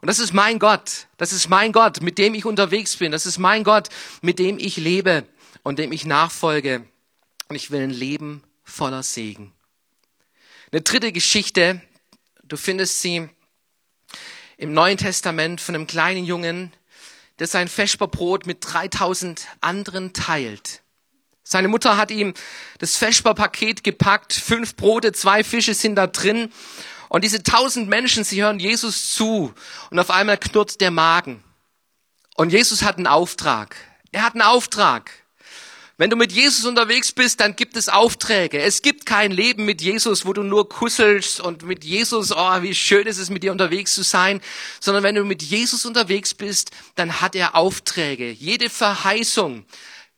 Und 0.00 0.06
das 0.08 0.18
ist 0.18 0.32
mein 0.32 0.58
Gott. 0.58 1.08
Das 1.16 1.32
ist 1.32 1.48
mein 1.48 1.72
Gott, 1.72 2.00
mit 2.02 2.18
dem 2.18 2.34
ich 2.34 2.44
unterwegs 2.44 2.96
bin. 2.96 3.12
Das 3.12 3.26
ist 3.26 3.38
mein 3.38 3.64
Gott, 3.64 3.88
mit 4.22 4.38
dem 4.38 4.58
ich 4.58 4.76
lebe 4.76 5.24
und 5.62 5.78
dem 5.78 5.92
ich 5.92 6.04
nachfolge. 6.04 6.84
Und 7.48 7.56
ich 7.56 7.70
will 7.70 7.82
ein 7.82 7.90
Leben 7.90 8.42
voller 8.62 9.02
Segen. 9.02 9.52
Eine 10.70 10.82
dritte 10.82 11.12
Geschichte, 11.12 11.80
du 12.44 12.56
findest 12.56 13.00
sie 13.00 13.28
im 14.58 14.72
Neuen 14.72 14.98
Testament 14.98 15.60
von 15.60 15.74
einem 15.74 15.86
kleinen 15.86 16.24
Jungen, 16.24 16.72
der 17.38 17.46
sein 17.46 17.68
Vesperbrot 17.68 18.46
mit 18.46 18.58
3000 18.60 19.46
anderen 19.60 20.12
teilt. 20.12 20.82
Seine 21.42 21.68
Mutter 21.68 21.96
hat 21.96 22.10
ihm 22.10 22.34
das 22.78 22.96
Vesperpaket 22.96 23.82
gepackt, 23.82 24.34
fünf 24.34 24.76
Brote, 24.76 25.12
zwei 25.12 25.42
Fische 25.42 25.72
sind 25.72 25.94
da 25.94 26.06
drin. 26.06 26.52
Und 27.08 27.24
diese 27.24 27.42
tausend 27.42 27.88
Menschen, 27.88 28.24
sie 28.24 28.42
hören 28.42 28.60
Jesus 28.60 29.14
zu 29.14 29.54
und 29.90 29.98
auf 29.98 30.10
einmal 30.10 30.38
knurrt 30.38 30.80
der 30.80 30.90
Magen. 30.90 31.42
Und 32.36 32.50
Jesus 32.50 32.82
hat 32.82 32.96
einen 32.96 33.06
Auftrag. 33.06 33.76
Er 34.12 34.22
hat 34.22 34.34
einen 34.34 34.42
Auftrag. 34.42 35.10
Wenn 36.00 36.10
du 36.10 36.16
mit 36.16 36.30
Jesus 36.30 36.64
unterwegs 36.64 37.10
bist, 37.10 37.40
dann 37.40 37.56
gibt 37.56 37.76
es 37.76 37.88
Aufträge. 37.88 38.60
Es 38.60 38.82
gibt 38.82 39.04
kein 39.04 39.32
Leben 39.32 39.64
mit 39.64 39.82
Jesus, 39.82 40.24
wo 40.24 40.32
du 40.32 40.44
nur 40.44 40.68
kusselst 40.68 41.40
und 41.40 41.64
mit 41.64 41.84
Jesus, 41.84 42.30
oh, 42.30 42.62
wie 42.62 42.72
schön 42.76 43.08
ist 43.08 43.18
es, 43.18 43.30
mit 43.30 43.42
dir 43.42 43.50
unterwegs 43.50 43.96
zu 43.96 44.04
sein, 44.04 44.40
sondern 44.78 45.02
wenn 45.02 45.16
du 45.16 45.24
mit 45.24 45.42
Jesus 45.42 45.84
unterwegs 45.84 46.34
bist, 46.34 46.70
dann 46.94 47.20
hat 47.20 47.34
er 47.34 47.56
Aufträge. 47.56 48.30
Jede 48.30 48.70
Verheißung, 48.70 49.64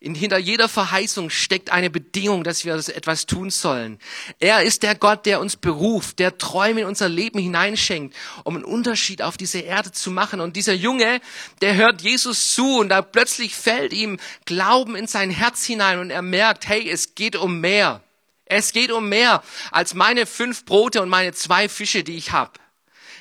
in, 0.01 0.15
hinter 0.15 0.39
jeder 0.39 0.67
Verheißung 0.67 1.29
steckt 1.29 1.71
eine 1.71 1.91
Bedingung, 1.91 2.43
dass 2.43 2.65
wir 2.65 2.73
etwas 2.73 3.27
tun 3.27 3.51
sollen. 3.51 3.99
Er 4.39 4.63
ist 4.63 4.81
der 4.81 4.95
Gott, 4.95 5.27
der 5.27 5.39
uns 5.39 5.55
beruft, 5.55 6.17
der 6.17 6.39
Träume 6.39 6.81
in 6.81 6.87
unser 6.87 7.07
Leben 7.07 7.37
hineinschenkt, 7.37 8.15
um 8.43 8.55
einen 8.55 8.65
Unterschied 8.65 9.21
auf 9.21 9.37
diese 9.37 9.59
Erde 9.59 9.91
zu 9.91 10.09
machen. 10.09 10.41
Und 10.41 10.55
dieser 10.55 10.73
Junge, 10.73 11.21
der 11.61 11.75
hört 11.75 12.01
Jesus 12.01 12.51
zu 12.55 12.79
und 12.79 12.89
da 12.89 13.03
plötzlich 13.03 13.55
fällt 13.55 13.93
ihm 13.93 14.17
Glauben 14.45 14.95
in 14.95 15.05
sein 15.05 15.29
Herz 15.29 15.63
hinein 15.65 15.99
und 15.99 16.09
er 16.09 16.23
merkt, 16.23 16.67
hey, 16.67 16.89
es 16.89 17.13
geht 17.13 17.35
um 17.35 17.61
mehr. 17.61 18.01
Es 18.45 18.71
geht 18.73 18.91
um 18.91 19.07
mehr 19.07 19.43
als 19.69 19.93
meine 19.93 20.25
fünf 20.25 20.65
Brote 20.65 21.03
und 21.03 21.09
meine 21.09 21.33
zwei 21.33 21.69
Fische, 21.69 22.03
die 22.03 22.17
ich 22.17 22.31
habe. 22.31 22.53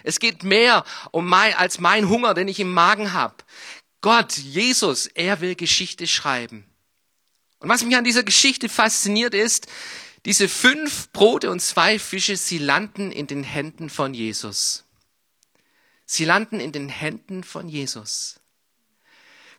Es 0.03 0.19
geht 0.19 0.45
mehr 0.45 0.85
um 1.11 1.27
mein, 1.27 1.53
als 1.53 1.79
mein 1.79 2.09
Hunger, 2.09 2.33
den 2.33 2.49
ich 2.49 2.59
im 2.59 2.73
Magen 2.73 3.13
habe. 3.13 3.35
Gott, 4.01 4.39
Jesus, 4.39 5.09
er 5.09 5.43
will 5.43 5.57
Geschichte 5.57 6.07
schreiben. 6.07 6.70
Und 7.61 7.69
was 7.69 7.85
mich 7.85 7.97
an 7.97 8.05
dieser 8.05 8.23
Geschichte 8.23 8.69
fasziniert 8.69 9.35
ist, 9.35 9.69
diese 10.25 10.49
fünf 10.49 11.11
Brote 11.13 11.51
und 11.51 11.61
zwei 11.61 11.99
Fische, 11.99 12.37
sie 12.37 12.59
landen 12.59 13.13
in 13.13 13.27
den 13.27 13.45
Händen 13.45 13.89
von 13.89 14.13
Jesus. 14.13 14.85
Sie 16.05 16.25
landen 16.25 16.59
in 16.59 16.73
den 16.73 16.89
Händen 16.89 17.45
von 17.45 17.69
Jesus. 17.69 18.41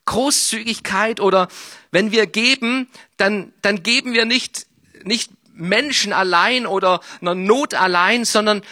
Großzügigkeit 0.06 1.20
oder 1.20 1.48
wenn 1.92 2.12
wir 2.12 2.26
geben, 2.26 2.90
dann, 3.18 3.54
dann 3.62 3.84
geben 3.84 4.14
wir 4.14 4.26
nicht, 4.26 4.68
nicht 5.04 5.32
Menschen 5.54 6.12
allein 6.12 6.66
oder 6.66 7.02
einer 7.22 7.36
Not 7.36 7.76
allein, 7.76 8.26
sondern 8.26 8.64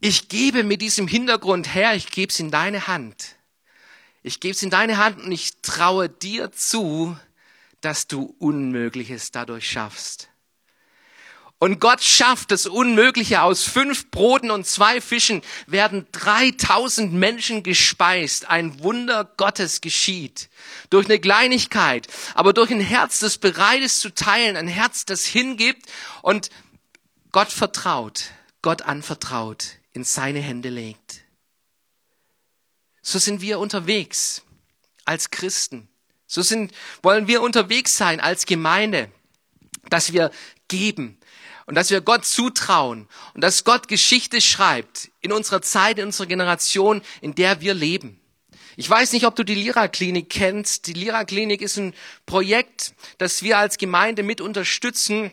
ich 0.00 0.28
gebe 0.28 0.64
mit 0.64 0.82
diesem 0.82 1.06
Hintergrund 1.06 1.74
her, 1.74 1.94
ich 1.94 2.10
gebe 2.10 2.30
es 2.32 2.40
in 2.40 2.50
deine 2.50 2.86
Hand. 2.86 3.36
Ich 4.22 4.40
gebe 4.40 4.54
es 4.54 4.62
in 4.62 4.70
deine 4.70 4.98
Hand 4.98 5.18
und 5.18 5.32
ich 5.32 5.60
traue 5.62 6.08
dir 6.08 6.52
zu, 6.52 7.16
dass 7.82 8.06
du 8.06 8.34
Unmögliches 8.38 9.30
dadurch 9.30 9.70
schaffst. 9.70 10.28
Und 11.62 11.78
Gott 11.78 12.02
schafft 12.02 12.50
das 12.50 12.66
Unmögliche. 12.66 13.42
Aus 13.42 13.62
fünf 13.62 14.10
Broten 14.10 14.50
und 14.50 14.66
zwei 14.66 15.00
Fischen 15.00 15.42
werden 15.68 16.08
3000 16.10 17.12
Menschen 17.12 17.62
gespeist. 17.62 18.48
Ein 18.48 18.82
Wunder 18.82 19.24
Gottes 19.36 19.80
geschieht. 19.80 20.50
Durch 20.90 21.06
eine 21.06 21.20
Kleinigkeit, 21.20 22.08
aber 22.34 22.52
durch 22.52 22.72
ein 22.72 22.80
Herz, 22.80 23.20
das 23.20 23.38
bereit 23.38 23.80
ist 23.80 24.00
zu 24.00 24.12
teilen, 24.12 24.56
ein 24.56 24.66
Herz, 24.66 25.04
das 25.04 25.24
hingibt 25.24 25.86
und 26.22 26.50
Gott 27.30 27.52
vertraut, 27.52 28.24
Gott 28.60 28.82
anvertraut, 28.82 29.78
in 29.92 30.02
seine 30.02 30.40
Hände 30.40 30.68
legt. 30.68 31.20
So 33.02 33.20
sind 33.20 33.40
wir 33.40 33.60
unterwegs 33.60 34.42
als 35.04 35.30
Christen. 35.30 35.88
So 36.32 36.40
sind, 36.40 36.72
wollen 37.02 37.28
wir 37.28 37.42
unterwegs 37.42 37.94
sein 37.98 38.18
als 38.18 38.46
Gemeinde, 38.46 39.10
dass 39.90 40.14
wir 40.14 40.30
geben 40.66 41.18
und 41.66 41.74
dass 41.74 41.90
wir 41.90 42.00
Gott 42.00 42.24
zutrauen 42.24 43.06
und 43.34 43.44
dass 43.44 43.64
Gott 43.64 43.86
Geschichte 43.86 44.40
schreibt 44.40 45.10
in 45.20 45.30
unserer 45.30 45.60
Zeit, 45.60 45.98
in 45.98 46.06
unserer 46.06 46.24
Generation, 46.24 47.02
in 47.20 47.34
der 47.34 47.60
wir 47.60 47.74
leben. 47.74 48.18
Ich 48.76 48.88
weiß 48.88 49.12
nicht, 49.12 49.26
ob 49.26 49.36
du 49.36 49.44
die 49.44 49.54
Lira-Klinik 49.54 50.30
kennst. 50.30 50.86
Die 50.86 50.94
Lira-Klinik 50.94 51.60
ist 51.60 51.76
ein 51.76 51.92
Projekt, 52.24 52.94
das 53.18 53.42
wir 53.42 53.58
als 53.58 53.76
Gemeinde 53.76 54.22
mit 54.22 54.40
unterstützen. 54.40 55.32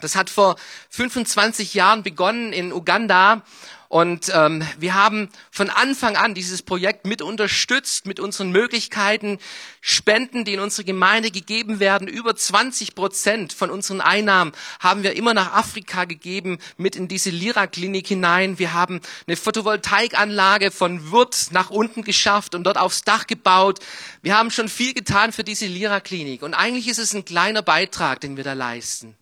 Das 0.00 0.16
hat 0.16 0.30
vor 0.30 0.56
25 0.88 1.74
Jahren 1.74 2.02
begonnen 2.02 2.54
in 2.54 2.72
Uganda 2.72 3.44
und 3.92 4.32
ähm, 4.34 4.66
wir 4.78 4.94
haben 4.94 5.28
von 5.50 5.68
Anfang 5.68 6.16
an 6.16 6.32
dieses 6.32 6.62
Projekt 6.62 7.04
mit 7.04 7.20
unterstützt, 7.20 8.06
mit 8.06 8.20
unseren 8.20 8.50
Möglichkeiten, 8.50 9.38
Spenden, 9.82 10.46
die 10.46 10.54
in 10.54 10.60
unsere 10.60 10.84
Gemeinde 10.84 11.30
gegeben 11.30 11.78
werden. 11.78 12.08
Über 12.08 12.34
20 12.34 12.94
Prozent 12.94 13.52
von 13.52 13.68
unseren 13.68 14.00
Einnahmen 14.00 14.52
haben 14.80 15.02
wir 15.02 15.14
immer 15.14 15.34
nach 15.34 15.52
Afrika 15.52 16.06
gegeben, 16.06 16.56
mit 16.78 16.96
in 16.96 17.06
diese 17.06 17.28
Lira-Klinik 17.28 18.06
hinein. 18.06 18.58
Wir 18.58 18.72
haben 18.72 19.02
eine 19.26 19.36
Photovoltaikanlage 19.36 20.70
von 20.70 21.12
Würth 21.12 21.48
nach 21.50 21.68
unten 21.68 22.02
geschafft 22.02 22.54
und 22.54 22.64
dort 22.64 22.78
aufs 22.78 23.02
Dach 23.02 23.26
gebaut. 23.26 23.80
Wir 24.22 24.38
haben 24.38 24.50
schon 24.50 24.70
viel 24.70 24.94
getan 24.94 25.32
für 25.32 25.44
diese 25.44 25.66
Lira-Klinik. 25.66 26.40
Und 26.40 26.54
eigentlich 26.54 26.88
ist 26.88 26.98
es 26.98 27.12
ein 27.12 27.26
kleiner 27.26 27.60
Beitrag, 27.60 28.22
den 28.22 28.38
wir 28.38 28.44
da 28.44 28.54
leisten. 28.54 29.18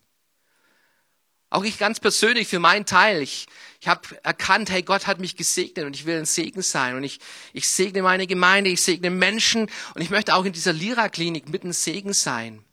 Auch 1.51 1.65
ich 1.65 1.77
ganz 1.77 1.99
persönlich 1.99 2.47
für 2.47 2.59
meinen 2.59 2.85
Teil. 2.85 3.21
Ich, 3.21 3.45
ich 3.81 3.89
habe 3.89 4.07
erkannt, 4.23 4.69
hey, 4.69 4.83
Gott 4.83 5.05
hat 5.05 5.19
mich 5.19 5.35
gesegnet 5.35 5.85
und 5.85 5.97
ich 5.97 6.05
will 6.05 6.17
ein 6.17 6.25
Segen 6.25 6.61
sein. 6.61 6.95
Und 6.95 7.03
ich, 7.03 7.19
ich 7.51 7.67
segne 7.67 8.01
meine 8.01 8.25
Gemeinde, 8.25 8.69
ich 8.69 8.81
segne 8.81 9.09
Menschen 9.09 9.69
und 9.93 10.01
ich 10.01 10.09
möchte 10.09 10.33
auch 10.33 10.45
in 10.45 10.53
dieser 10.53 10.71
Lira-Klinik 10.71 11.49
mit 11.49 11.65
ein 11.65 11.73
Segen 11.73 12.13
sein. 12.13 12.63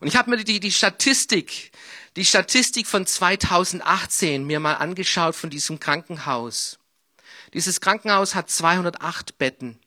Und 0.00 0.08
ich 0.08 0.16
habe 0.16 0.28
mir 0.28 0.42
die, 0.42 0.58
die 0.58 0.72
Statistik, 0.72 1.70
die 2.16 2.24
Statistik 2.24 2.88
von 2.88 3.06
2018 3.06 4.44
mir 4.44 4.58
mal 4.58 4.74
angeschaut 4.74 5.36
von 5.36 5.48
diesem 5.48 5.78
Krankenhaus. 5.78 6.80
Dieses 7.54 7.80
Krankenhaus 7.80 8.34
hat 8.34 8.50
208 8.50 9.38
Betten. 9.38 9.78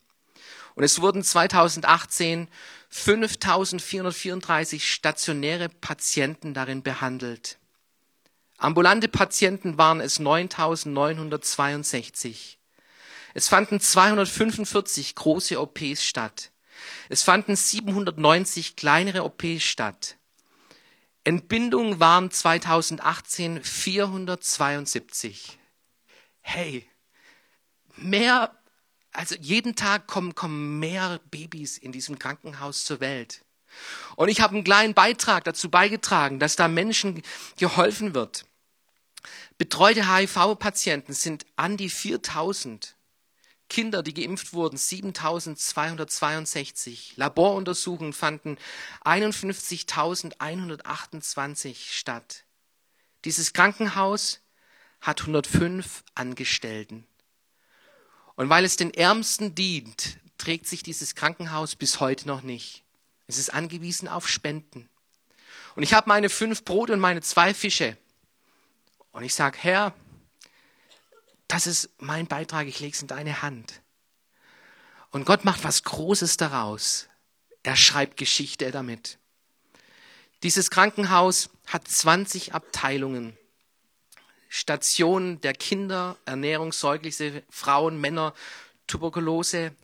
Und 0.74 0.82
es 0.82 1.02
wurden 1.02 1.22
2018 1.22 2.48
5434 2.88 4.90
stationäre 4.90 5.68
Patienten 5.68 6.54
darin 6.54 6.82
behandelt. 6.82 7.58
Ambulante 8.56 9.08
Patienten 9.08 9.76
waren 9.78 10.00
es 10.00 10.20
9.962. 10.20 12.58
Es 13.34 13.48
fanden 13.48 13.80
245 13.80 15.16
große 15.16 15.60
OPs 15.60 16.04
statt. 16.04 16.52
Es 17.08 17.22
fanden 17.22 17.56
790 17.56 18.76
kleinere 18.76 19.24
OPs 19.24 19.62
statt. 19.62 20.16
Entbindungen 21.24 22.00
waren 22.00 22.30
2018 22.30 23.62
472. 23.62 25.58
Hey, 26.40 26.88
mehr, 27.96 28.58
also 29.12 29.34
jeden 29.40 29.74
Tag 29.74 30.06
kommen, 30.06 30.34
kommen 30.34 30.78
mehr 30.78 31.20
Babys 31.30 31.78
in 31.78 31.92
diesem 31.92 32.18
Krankenhaus 32.18 32.84
zur 32.84 33.00
Welt. 33.00 33.43
Und 34.16 34.28
ich 34.28 34.40
habe 34.40 34.54
einen 34.54 34.64
kleinen 34.64 34.94
Beitrag 34.94 35.44
dazu 35.44 35.70
beigetragen, 35.70 36.38
dass 36.38 36.56
da 36.56 36.68
Menschen 36.68 37.22
geholfen 37.56 38.14
wird. 38.14 38.46
Betreute 39.58 40.10
HIV-Patienten 40.12 41.12
sind 41.12 41.46
an 41.56 41.76
die 41.76 41.90
4000. 41.90 42.96
Kinder, 43.68 44.02
die 44.02 44.14
geimpft 44.14 44.52
wurden, 44.52 44.76
7262. 44.76 47.16
Laboruntersuchungen 47.16 48.12
fanden 48.12 48.58
51.128 49.04 51.76
statt. 51.90 52.44
Dieses 53.24 53.52
Krankenhaus 53.52 54.40
hat 55.00 55.22
105 55.22 56.04
Angestellten. 56.14 57.06
Und 58.36 58.48
weil 58.48 58.64
es 58.64 58.76
den 58.76 58.92
Ärmsten 58.92 59.54
dient, 59.54 60.18
trägt 60.38 60.66
sich 60.66 60.82
dieses 60.82 61.14
Krankenhaus 61.14 61.76
bis 61.76 62.00
heute 62.00 62.26
noch 62.28 62.42
nicht. 62.42 62.83
Es 63.26 63.38
ist 63.38 63.52
angewiesen 63.52 64.08
auf 64.08 64.28
Spenden. 64.28 64.88
Und 65.76 65.82
ich 65.82 65.94
habe 65.94 66.08
meine 66.08 66.28
fünf 66.28 66.64
Brote 66.64 66.92
und 66.92 67.00
meine 67.00 67.20
zwei 67.20 67.54
Fische. 67.54 67.96
Und 69.12 69.24
ich 69.24 69.34
sage, 69.34 69.58
Herr, 69.60 69.94
das 71.48 71.66
ist 71.66 71.90
mein 71.98 72.26
Beitrag, 72.26 72.66
ich 72.66 72.80
lege 72.80 72.94
es 72.94 73.02
in 73.02 73.08
deine 73.08 73.42
Hand. 73.42 73.80
Und 75.10 75.24
Gott 75.24 75.44
macht 75.44 75.64
was 75.64 75.84
Großes 75.84 76.36
daraus. 76.36 77.08
Er 77.62 77.76
schreibt 77.76 78.16
Geschichte 78.16 78.70
damit. 78.70 79.18
Dieses 80.42 80.70
Krankenhaus 80.70 81.50
hat 81.66 81.86
20 81.88 82.52
Abteilungen. 82.54 83.38
Stationen 84.48 85.40
der 85.40 85.54
Kinder, 85.54 86.16
Ernährung, 86.26 86.72
Säugliche, 86.72 87.42
Frauen, 87.48 88.00
Männer, 88.00 88.34
Tuberkulose, 88.86 89.74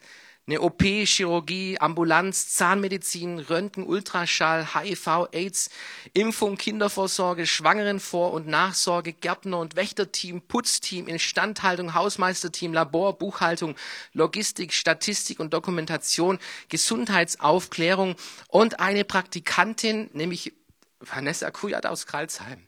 eine 0.47 0.63
OP, 0.63 0.83
Chirurgie, 0.83 1.79
Ambulanz, 1.79 2.55
Zahnmedizin, 2.55 3.39
Röntgen, 3.39 3.87
Ultraschall, 3.87 4.75
HIV, 4.75 5.29
AIDS, 5.33 5.71
Impfung, 6.13 6.57
Kindervorsorge, 6.57 7.47
Schwangerenvor- 7.47 8.33
und 8.33 8.49
Nachsorge, 8.49 9.13
Gärtner- 9.13 9.61
und 9.61 9.77
Wächterteam, 9.77 10.43
Putzteam, 10.43 11.07
Instandhaltung, 11.07 11.95
Hausmeisterteam, 11.95 12.73
Labor, 12.73 13.17
Buchhaltung, 13.17 13.77
Logistik, 14.13 14.73
Statistik 14.73 15.39
und 15.39 15.55
Dokumentation, 15.55 16.39
Gesundheitsaufklärung 16.69 18.17
und 18.49 18.81
eine 18.81 19.05
Praktikantin, 19.05 20.11
nämlich 20.15 20.53
Vanessa 20.99 21.51
Kujat 21.51 21.87
aus 21.87 22.07
Kralsheim. 22.07 22.67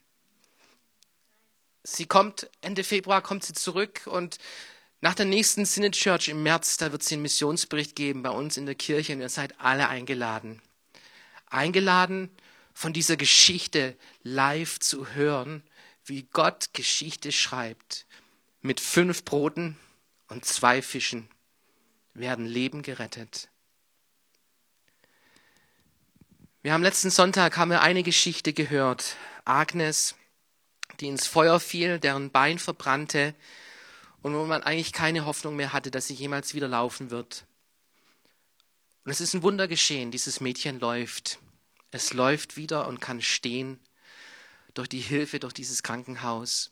Sie 1.84 2.06
kommt, 2.06 2.48
Ende 2.60 2.84
Februar 2.84 3.22
kommt 3.22 3.42
sie 3.44 3.54
zurück 3.54 4.02
und 4.06 4.38
nach 5.02 5.14
der 5.14 5.26
nächsten 5.26 5.64
Synod 5.64 5.92
Church 5.92 6.28
im 6.28 6.44
März, 6.44 6.76
da 6.76 6.92
wird 6.92 7.02
es 7.02 7.12
einen 7.12 7.22
Missionsbericht 7.22 7.96
geben 7.96 8.22
bei 8.22 8.30
uns 8.30 8.56
in 8.56 8.66
der 8.66 8.76
Kirche 8.76 9.12
und 9.12 9.20
ihr 9.20 9.28
seid 9.28 9.60
alle 9.60 9.88
eingeladen. 9.88 10.62
Eingeladen, 11.50 12.30
von 12.72 12.92
dieser 12.92 13.16
Geschichte 13.16 13.96
live 14.22 14.78
zu 14.78 15.08
hören, 15.08 15.64
wie 16.04 16.22
Gott 16.32 16.70
Geschichte 16.72 17.32
schreibt. 17.32 18.06
Mit 18.60 18.78
fünf 18.78 19.24
Broten 19.24 19.76
und 20.28 20.44
zwei 20.44 20.80
Fischen 20.80 21.28
werden 22.14 22.46
Leben 22.46 22.82
gerettet. 22.82 23.48
Wir 26.62 26.72
haben 26.72 26.84
letzten 26.84 27.10
Sonntag 27.10 27.56
haben 27.56 27.72
wir 27.72 27.82
eine 27.82 28.04
Geschichte 28.04 28.52
gehört. 28.52 29.16
Agnes, 29.44 30.14
die 31.00 31.08
ins 31.08 31.26
Feuer 31.26 31.58
fiel, 31.58 31.98
deren 31.98 32.30
Bein 32.30 32.60
verbrannte, 32.60 33.34
und 34.22 34.34
wo 34.34 34.44
man 34.44 34.62
eigentlich 34.62 34.92
keine 34.92 35.26
Hoffnung 35.26 35.56
mehr 35.56 35.72
hatte, 35.72 35.90
dass 35.90 36.06
sie 36.06 36.14
jemals 36.14 36.54
wieder 36.54 36.68
laufen 36.68 37.10
wird. 37.10 37.44
Und 39.04 39.10
es 39.10 39.20
ist 39.20 39.34
ein 39.34 39.42
Wunder 39.42 39.66
geschehen, 39.66 40.10
dieses 40.10 40.40
Mädchen 40.40 40.78
läuft. 40.78 41.38
Es 41.90 42.12
läuft 42.12 42.56
wieder 42.56 42.86
und 42.86 43.00
kann 43.00 43.20
stehen 43.20 43.80
durch 44.74 44.88
die 44.88 45.00
Hilfe, 45.00 45.40
durch 45.40 45.52
dieses 45.52 45.82
Krankenhaus. 45.82 46.70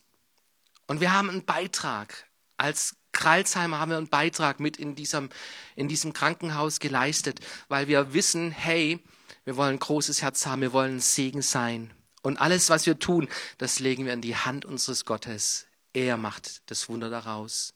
Und 0.86 1.00
wir 1.00 1.12
haben 1.12 1.28
einen 1.28 1.44
Beitrag. 1.44 2.26
Als 2.56 2.96
Kralsheimer 3.12 3.78
haben 3.78 3.90
wir 3.90 3.98
einen 3.98 4.08
Beitrag 4.08 4.60
mit 4.60 4.76
in 4.76 4.94
diesem, 4.94 5.28
in 5.74 5.88
diesem 5.88 6.12
Krankenhaus 6.12 6.78
geleistet, 6.78 7.40
weil 7.68 7.88
wir 7.88 8.14
wissen, 8.14 8.50
hey, 8.50 9.00
wir 9.44 9.56
wollen 9.56 9.76
ein 9.76 9.80
großes 9.80 10.22
Herz 10.22 10.46
haben, 10.46 10.62
wir 10.62 10.72
wollen 10.72 10.96
ein 10.96 11.00
Segen 11.00 11.42
sein. 11.42 11.92
Und 12.22 12.38
alles, 12.40 12.70
was 12.70 12.86
wir 12.86 12.98
tun, 12.98 13.28
das 13.58 13.80
legen 13.80 14.04
wir 14.04 14.12
in 14.12 14.20
die 14.20 14.36
Hand 14.36 14.64
unseres 14.64 15.04
Gottes. 15.04 15.66
Er 15.92 16.16
macht 16.16 16.62
das 16.70 16.88
Wunder 16.88 17.10
daraus. 17.10 17.74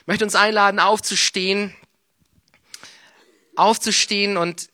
Ich 0.00 0.06
möchte 0.06 0.24
uns 0.24 0.34
einladen, 0.34 0.80
aufzustehen, 0.80 1.74
aufzustehen 3.56 4.36
und 4.36 4.70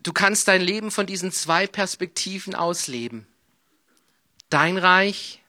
du 0.00 0.12
kannst 0.12 0.48
dein 0.48 0.60
Leben 0.60 0.90
von 0.90 1.06
diesen 1.06 1.32
zwei 1.32 1.66
Perspektiven 1.66 2.54
ausleben. 2.54 3.26
Dein 4.50 4.78
Reich 4.78 5.42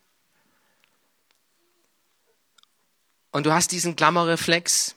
und 3.32 3.46
du 3.46 3.54
hast 3.54 3.72
diesen 3.72 3.96
Klammerreflex, 3.96 4.96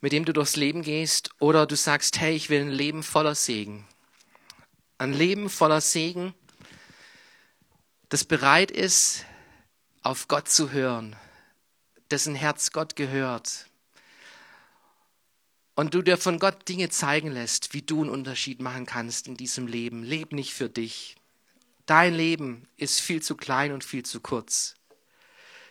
mit 0.00 0.12
dem 0.12 0.24
du 0.24 0.32
durchs 0.32 0.56
Leben 0.56 0.82
gehst, 0.82 1.30
oder 1.38 1.66
du 1.66 1.76
sagst, 1.76 2.18
hey, 2.18 2.34
ich 2.34 2.48
will 2.48 2.62
ein 2.62 2.70
Leben 2.70 3.02
voller 3.02 3.34
Segen. 3.34 3.86
Ein 4.98 5.12
Leben 5.12 5.50
voller 5.50 5.80
Segen 5.80 6.34
das 8.12 8.26
bereit 8.26 8.70
ist, 8.70 9.24
auf 10.02 10.28
Gott 10.28 10.46
zu 10.46 10.70
hören, 10.70 11.16
dessen 12.10 12.34
Herz 12.34 12.70
Gott 12.70 12.94
gehört. 12.94 13.70
Und 15.76 15.94
du 15.94 16.02
dir 16.02 16.18
von 16.18 16.38
Gott 16.38 16.68
Dinge 16.68 16.90
zeigen 16.90 17.32
lässt, 17.32 17.72
wie 17.72 17.80
du 17.80 18.02
einen 18.02 18.10
Unterschied 18.10 18.60
machen 18.60 18.84
kannst 18.84 19.28
in 19.28 19.38
diesem 19.38 19.66
Leben. 19.66 20.02
Leb 20.02 20.34
nicht 20.34 20.52
für 20.52 20.68
dich. 20.68 21.16
Dein 21.86 22.12
Leben 22.12 22.68
ist 22.76 23.00
viel 23.00 23.22
zu 23.22 23.34
klein 23.34 23.72
und 23.72 23.82
viel 23.82 24.04
zu 24.04 24.20
kurz. 24.20 24.74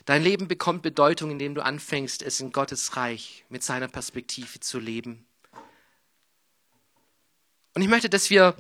Dein 0.06 0.24
Leben 0.24 0.48
bekommt 0.48 0.82
Bedeutung, 0.82 1.30
indem 1.30 1.54
du 1.54 1.64
anfängst, 1.64 2.24
es 2.24 2.40
in 2.40 2.52
Gottes 2.52 2.98
Reich 2.98 3.46
mit 3.50 3.64
seiner 3.64 3.88
Perspektive 3.88 4.60
zu 4.60 4.80
leben. 4.80 5.28
Und 7.76 7.84
ich 7.84 7.88
möchte, 7.88 8.10
dass 8.10 8.32
wir 8.32 8.56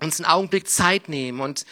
uns 0.00 0.18
einen 0.18 0.28
Augenblick 0.28 0.68
Zeit 0.68 1.08
nehmen 1.08 1.38
und 1.38 1.64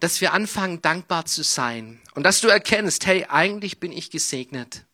dass 0.00 0.20
wir 0.20 0.32
anfangen, 0.32 0.82
dankbar 0.82 1.26
zu 1.26 1.42
sein. 1.42 2.00
Und 2.14 2.24
dass 2.24 2.40
du 2.40 2.48
erkennst, 2.48 3.06
hey, 3.06 3.26
eigentlich 3.28 3.78
bin 3.78 3.92
ich 3.92 4.10
gesegnet. 4.10 4.84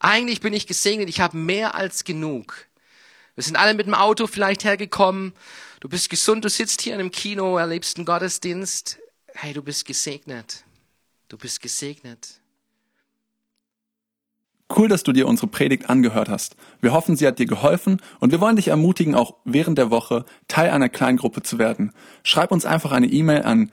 Eigentlich 0.00 0.40
bin 0.40 0.52
ich 0.52 0.66
gesegnet, 0.66 1.08
ich 1.08 1.20
habe 1.20 1.36
mehr 1.36 1.74
als 1.74 2.04
genug. 2.04 2.66
Wir 3.34 3.44
sind 3.44 3.56
alle 3.56 3.74
mit 3.74 3.86
dem 3.86 3.94
Auto 3.94 4.26
vielleicht 4.26 4.64
hergekommen. 4.64 5.32
Du 5.80 5.88
bist 5.88 6.10
gesund, 6.10 6.44
du 6.44 6.50
sitzt 6.50 6.80
hier 6.82 6.94
in 6.94 7.00
einem 7.00 7.10
Kino, 7.12 7.56
erlebst 7.56 7.96
einen 7.96 8.04
Gottesdienst. 8.04 8.98
Hey, 9.32 9.52
du 9.52 9.62
bist 9.62 9.84
gesegnet. 9.84 10.64
Du 11.28 11.38
bist 11.38 11.60
gesegnet. 11.60 12.40
Cool, 14.76 14.88
dass 14.88 15.02
du 15.02 15.12
dir 15.12 15.26
unsere 15.26 15.46
Predigt 15.46 15.88
angehört 15.88 16.28
hast. 16.28 16.56
Wir 16.80 16.92
hoffen, 16.92 17.16
sie 17.16 17.26
hat 17.26 17.38
dir 17.38 17.46
geholfen 17.46 18.02
und 18.20 18.32
wir 18.32 18.40
wollen 18.40 18.56
dich 18.56 18.68
ermutigen, 18.68 19.14
auch 19.14 19.36
während 19.44 19.78
der 19.78 19.90
Woche 19.90 20.26
Teil 20.46 20.70
einer 20.70 20.90
Kleingruppe 20.90 21.42
zu 21.42 21.58
werden. 21.58 21.92
Schreib 22.22 22.50
uns 22.50 22.66
einfach 22.66 22.92
eine 22.92 23.06
E-Mail 23.06 23.42
an 23.42 23.72